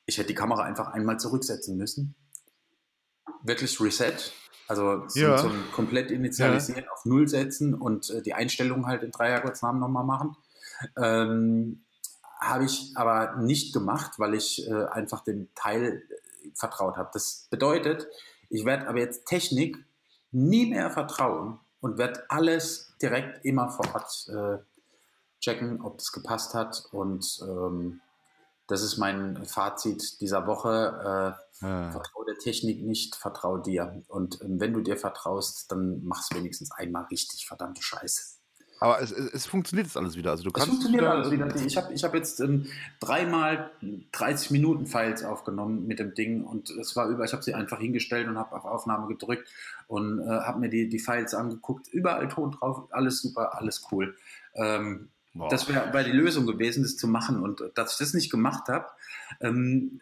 [0.05, 2.15] ich hätte die Kamera einfach einmal zurücksetzen müssen.
[3.43, 4.33] Wirklich Reset
[4.67, 5.37] also so, ja.
[5.37, 6.91] so ein komplett initialisieren, ja.
[6.91, 10.35] auf Null setzen und äh, die Einstellungen halt in Dreiergottsnamen nochmal machen.
[10.97, 11.83] Ähm,
[12.39, 16.03] habe ich aber nicht gemacht, weil ich äh, einfach dem Teil
[16.43, 17.09] äh, vertraut habe.
[17.13, 18.07] Das bedeutet,
[18.49, 19.77] ich werde aber jetzt Technik
[20.31, 24.63] nie mehr vertrauen und werde alles direkt immer vor Ort äh,
[25.39, 26.85] checken, ob das gepasst hat.
[26.91, 28.01] Und ähm,
[28.67, 31.37] das ist mein Fazit dieser Woche.
[31.61, 31.91] Äh, ja.
[31.91, 34.03] Vertrau der Technik nicht, vertrau dir.
[34.07, 38.39] Und ähm, wenn du dir vertraust, dann mach es wenigstens einmal richtig, verdammte Scheiße.
[38.79, 40.31] Aber es, es, es, funktioniert jetzt alles wieder.
[40.31, 41.55] Also du kannst es funktioniert alles wieder.
[41.55, 42.67] Ich habe ich hab jetzt ähm,
[42.99, 43.71] dreimal
[44.11, 47.23] 30 Minuten Files aufgenommen mit dem Ding und es war über.
[47.23, 49.47] Ich habe sie einfach hingestellt und habe auf Aufnahme gedrückt
[49.87, 51.87] und äh, habe mir die, die Files angeguckt.
[51.87, 54.17] Überall Ton drauf, alles super, alles cool.
[54.55, 55.09] Ähm,
[55.49, 57.41] das wäre die Lösung gewesen, das zu machen.
[57.41, 58.85] Und dass ich das nicht gemacht habe,
[59.41, 59.99] ähm,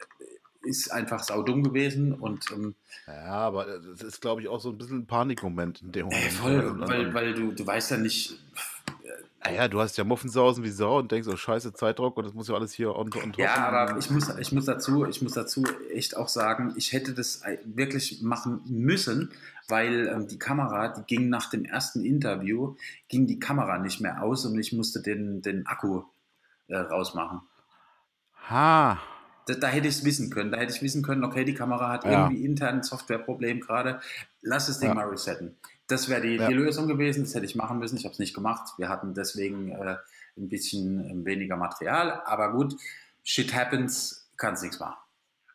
[0.64, 2.14] ist einfach saudumm gewesen.
[2.14, 2.76] Und, ähm,
[3.08, 6.26] ja, aber das ist, glaube ich, auch so ein bisschen ein Panikmoment in dem Moment.
[6.26, 8.40] Äh, voll, weil, weil du, du weißt ja nicht.
[9.44, 12.48] Naja, du hast ja Muffensausen wie Sau und denkst, oh scheiße, Zeitdruck und das muss
[12.48, 13.38] ja alles hier on, on top.
[13.38, 17.14] Ja, aber ich muss, ich, muss dazu, ich muss dazu echt auch sagen, ich hätte
[17.14, 19.32] das wirklich machen müssen,
[19.68, 22.76] weil ähm, die Kamera, die ging nach dem ersten Interview,
[23.10, 26.04] ging die Kamera nicht mehr aus und ich musste den, den Akku
[26.68, 27.42] äh, rausmachen.
[28.50, 29.00] Ha,
[29.46, 30.52] da, da hätte ich es wissen können.
[30.52, 32.12] Da hätte ich wissen können, okay, die Kamera hat ja.
[32.24, 34.00] irgendwie intern ein Softwareproblem gerade.
[34.42, 34.96] Lass das Ding ja.
[34.96, 35.58] mal resetten.
[35.92, 36.48] Das wäre die, ja.
[36.48, 37.24] die, Lösung gewesen.
[37.24, 37.98] Das hätte ich machen müssen.
[37.98, 38.74] Ich habe es nicht gemacht.
[38.78, 39.98] Wir hatten deswegen äh,
[40.38, 42.22] ein bisschen äh, weniger Material.
[42.26, 42.76] Aber gut,
[43.24, 44.96] shit happens, kannst nichts machen.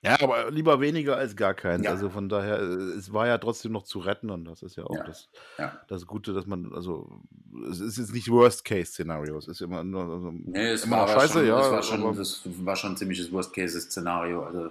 [0.03, 1.85] Ja, aber lieber weniger als gar keins.
[1.85, 1.91] Ja.
[1.91, 4.85] Also von daher, äh, es war ja trotzdem noch zu retten und das ist ja
[4.85, 5.05] auch ja.
[5.05, 5.29] Das,
[5.59, 5.81] ja.
[5.89, 7.21] das Gute, dass man, also
[7.71, 11.39] es ist jetzt nicht Worst-Case-Szenario, es ist immer nur also, nee, es immer war scheiße,
[11.39, 11.61] schon, ja.
[11.61, 14.45] Es war schon, das war schon ein ziemliches Worst-Case-Szenario.
[14.45, 14.71] Also,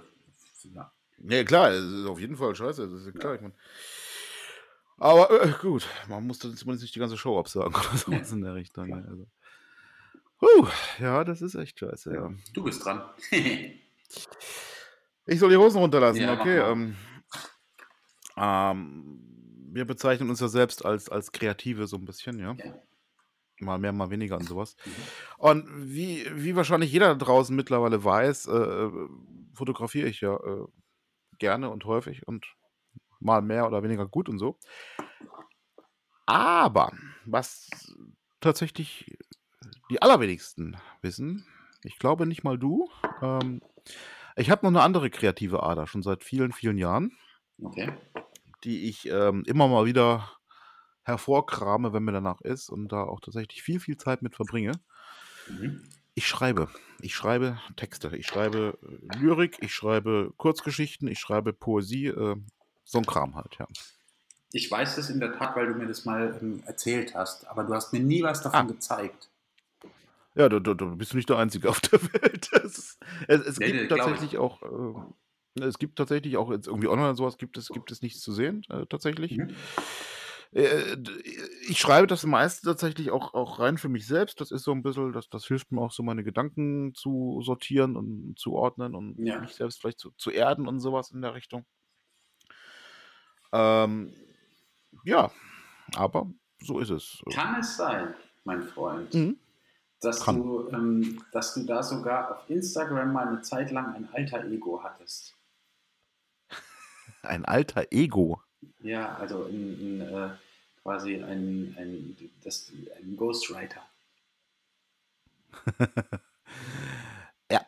[0.74, 0.90] ja.
[1.28, 3.34] ja, klar, es ist auf jeden Fall scheiße, das ist klar.
[3.34, 3.52] Ich mein,
[4.98, 8.54] aber äh, gut, man musste zumindest nicht die ganze Show absagen oder sowas in der
[8.54, 8.92] Richtung.
[8.92, 9.26] Also.
[10.38, 10.68] Puh,
[10.98, 12.30] ja, das ist echt scheiße, ja.
[12.52, 13.02] Du bist dran.
[15.28, 16.58] Ich soll die Hosen runterlassen, ja, okay.
[16.58, 16.94] Ähm,
[18.36, 19.18] ähm,
[19.72, 22.52] wir bezeichnen uns ja selbst als, als Kreative so ein bisschen, ja.
[22.52, 22.74] ja.
[23.58, 24.76] Mal mehr, mal weniger und sowas.
[24.84, 24.92] Mhm.
[25.38, 28.90] Und wie, wie wahrscheinlich jeder da draußen mittlerweile weiß, äh,
[29.54, 30.66] fotografiere ich ja äh,
[31.38, 32.46] gerne und häufig und
[33.26, 34.58] mal mehr oder weniger gut und so.
[36.24, 36.92] Aber
[37.26, 37.68] was
[38.40, 39.16] tatsächlich
[39.90, 41.46] die allerwenigsten wissen,
[41.82, 42.88] ich glaube nicht mal du,
[43.20, 43.60] ähm,
[44.36, 47.12] ich habe noch eine andere kreative Ader, schon seit vielen, vielen Jahren,
[47.62, 47.92] Okay.
[48.64, 50.30] die ich ähm, immer mal wieder
[51.04, 54.72] hervorkrame, wenn mir danach ist und da auch tatsächlich viel, viel Zeit mit verbringe.
[55.48, 55.82] Mhm.
[56.14, 56.68] Ich schreibe.
[57.00, 58.16] Ich schreibe Texte.
[58.16, 62.36] Ich schreibe äh, Lyrik, ich schreibe Kurzgeschichten, ich schreibe Poesie, äh,
[62.86, 63.66] so ein Kram halt, ja.
[64.50, 67.62] Ich weiß das in der Tat, weil du mir das mal ähm, erzählt hast, aber
[67.62, 68.66] du hast mir nie was davon Ah.
[68.66, 69.28] gezeigt.
[70.34, 72.50] Ja, du, du, du bist nicht der Einzige auf der Welt.
[72.64, 76.88] Es, es, es Nee, gibt nee, tatsächlich auch äh, Es gibt tatsächlich auch jetzt irgendwie
[76.88, 79.38] online sowas gibt es gibt es nichts zu sehen, äh, tatsächlich.
[79.38, 79.56] Mhm.
[80.52, 80.96] Äh,
[81.68, 84.40] ich schreibe das meiste tatsächlich auch auch rein für mich selbst.
[84.40, 87.96] Das ist so ein bisschen das das hilft mir auch so, meine Gedanken zu sortieren
[87.96, 89.38] und zu ordnen und Ja.
[89.38, 91.64] mich selbst vielleicht zu zu erden und sowas in der Richtung.
[93.56, 94.12] Ähm,
[95.04, 95.30] ja,
[95.94, 96.30] aber
[96.60, 97.22] so ist es.
[97.32, 99.38] Kann es sein, mein Freund, Mhm.
[100.00, 100.36] dass Kann.
[100.36, 104.82] du, ähm, dass du da sogar auf Instagram mal eine Zeit lang ein alter Ego
[104.82, 105.34] hattest?
[107.22, 108.40] Ein alter Ego.
[108.80, 110.30] Ja, also in, in, äh,
[110.82, 113.82] quasi ein, ein, das, ein Ghostwriter.
[117.50, 117.60] Ja,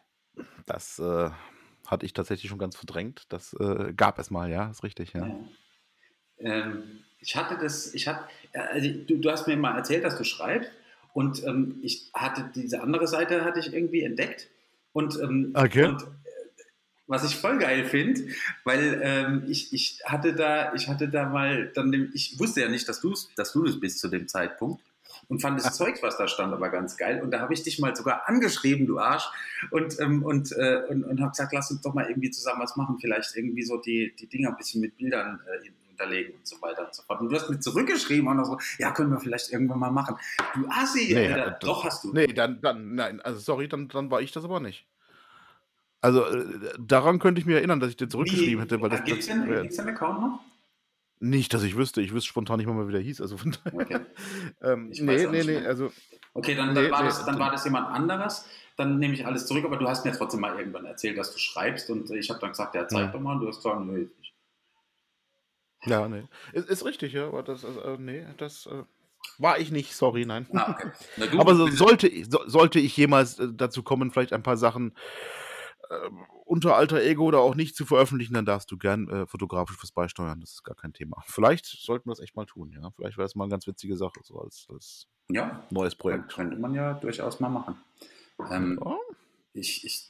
[0.66, 1.30] das, äh,
[1.86, 3.24] hatte ich tatsächlich schon ganz verdrängt.
[3.30, 5.26] Das, äh, gab es mal, ja, ist richtig, ja.
[5.26, 5.36] Ja.
[6.40, 10.24] Ähm, ich hatte das, ich hatte, also du, du hast mir mal erzählt, dass du
[10.24, 10.70] schreibst.
[11.14, 14.48] Und ähm, ich hatte diese andere Seite hatte ich irgendwie entdeckt.
[14.92, 15.86] Und, ähm, Okay.
[15.86, 16.06] und äh,
[17.06, 18.22] was ich voll geil finde,
[18.64, 22.88] weil ähm, ich, ich hatte da, ich hatte da mal, dann, ich wusste ja nicht,
[22.88, 24.82] dass du dass du das bist zu dem Zeitpunkt
[25.28, 27.20] und fand das Zeug, was da stand, aber ganz geil.
[27.22, 29.24] Und da habe ich dich mal sogar angeschrieben, du Arsch,
[29.70, 32.76] und, ähm, und, äh, und, und habe gesagt, lass uns doch mal irgendwie zusammen was
[32.76, 35.66] machen, vielleicht irgendwie so die, die Dinger ein bisschen mit Bildern äh,
[35.98, 37.20] unterlegen und so weiter und so fort.
[37.20, 40.16] Und du hast mir zurückgeschrieben und so, ja, können wir vielleicht irgendwann mal machen.
[40.54, 41.46] Du Assi, Nee, Alter.
[41.46, 42.12] äh, das- doch hast du.
[42.12, 44.86] Nee, dann dann nein, also sorry, dann dann war ich das aber nicht.
[46.00, 46.44] Also, äh,
[46.78, 49.46] daran könnte ich mich erinnern, dass ich dir zurückgeschrieben hätte, weil das es das denn,
[49.62, 50.40] gibt's denn Account noch?
[51.20, 52.00] nicht, dass ich wüsste.
[52.00, 53.20] Ich wüsste spontan nicht mal wie der hieß.
[53.20, 54.00] Also von daher Okay.
[54.62, 55.68] ähm, Ich weiß ne, auch ne, nicht ne, mehr.
[55.68, 55.90] also
[56.34, 58.46] Okay, dann, Nee, dann, war nee, das, dann dann- war das jemand anderes.
[58.76, 61.40] Dann nehme ich alles zurück, aber du hast mir trotzdem mal irgendwann erzählt, dass du
[61.40, 63.06] schreibst und ich habe dann gesagt, ja, zeig Ja.
[63.08, 63.32] doch mal.
[63.32, 64.08] Und du hast gesagt, nicht.
[65.86, 66.28] Ja, ne.
[66.52, 68.84] Ist ist richtig, ja, aber das also, äh, ne, das, äh,
[69.38, 70.46] war ich nicht, sorry, nein.
[70.52, 70.90] Ah, okay.
[71.38, 74.94] Aber so sollte ich so sollte ich jemals, äh, dazu kommen, vielleicht ein paar Sachen,
[75.90, 79.76] ähm, unter alter Ego oder auch nicht zu veröffentlichen, dann darfst du gern, äh, fotografisch
[79.82, 80.40] was beisteuern.
[80.40, 81.22] Das ist gar kein Thema.
[81.26, 82.90] Vielleicht sollten wir das echt mal tun, ja.
[82.90, 86.56] Vielleicht wäre das mal 'ne ganz witzige Sache, so als als ja, neues Projekt könnte
[86.56, 87.76] man ja durchaus mal machen.
[88.50, 88.96] Ähm, Ja.
[89.54, 90.08] ich, ich,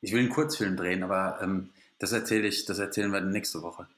[0.00, 3.88] ich will einen Kurzfilm drehen, aber ähm, das erzähle ich, das erzählen wir nächste Woche.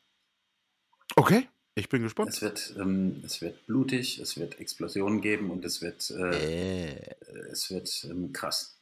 [1.17, 2.31] Okay, ich bin gespannt.
[2.31, 7.15] Es wird, ähm, es wird blutig, es wird Explosionen geben und es wird, äh, Äh,
[7.51, 8.79] es wird ähm, krass.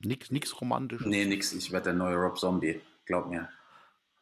[0.00, 1.06] nix nix Romantisches.
[1.06, 3.48] Nee, nix, ich werde der neue Rob Zombie, glaub mir.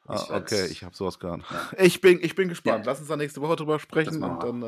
[0.06, 1.44] Ah, Ich werd's- okay, ich habe sowas geahnt.
[1.50, 1.70] Ja.
[1.84, 2.84] Ich bin ich bin gespannt.
[2.86, 2.90] Ja.
[2.92, 4.62] Lass uns da nächste Woche drüber sprechen und dann,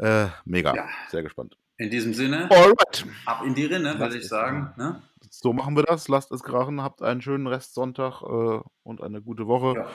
[0.00, 0.74] äh, äh, mega.
[0.74, 0.88] Ja.
[1.10, 1.56] Sehr gespannt.
[1.80, 3.06] In diesem Sinne, Alright.
[3.24, 4.72] ab in die Rinne, würde ich sagen.
[4.76, 5.00] Ne?
[5.30, 6.08] So machen wir das.
[6.08, 6.82] Lasst es krachen.
[6.82, 9.86] Habt einen schönen Restsonntag äh, und eine gute Woche.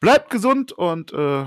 [0.00, 1.46] Bleibt gesund und äh,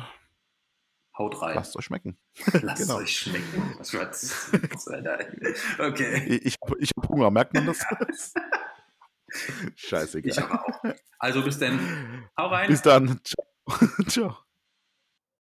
[1.17, 1.55] Haut rein.
[1.55, 2.17] lasst euch schmecken.
[2.61, 2.99] Lasst genau.
[2.99, 3.75] euch schmecken.
[3.77, 4.51] Was wird's?
[5.79, 6.39] Okay.
[6.43, 7.83] Ich, ich habe Hunger, merkt man das?
[9.75, 10.31] Scheißegal.
[10.31, 10.93] Ich aber auch.
[11.19, 12.29] Also bis dann.
[12.37, 12.69] Hau rein.
[12.69, 13.19] Bis dann.
[13.23, 13.45] Ciao.
[14.07, 14.37] Ciao.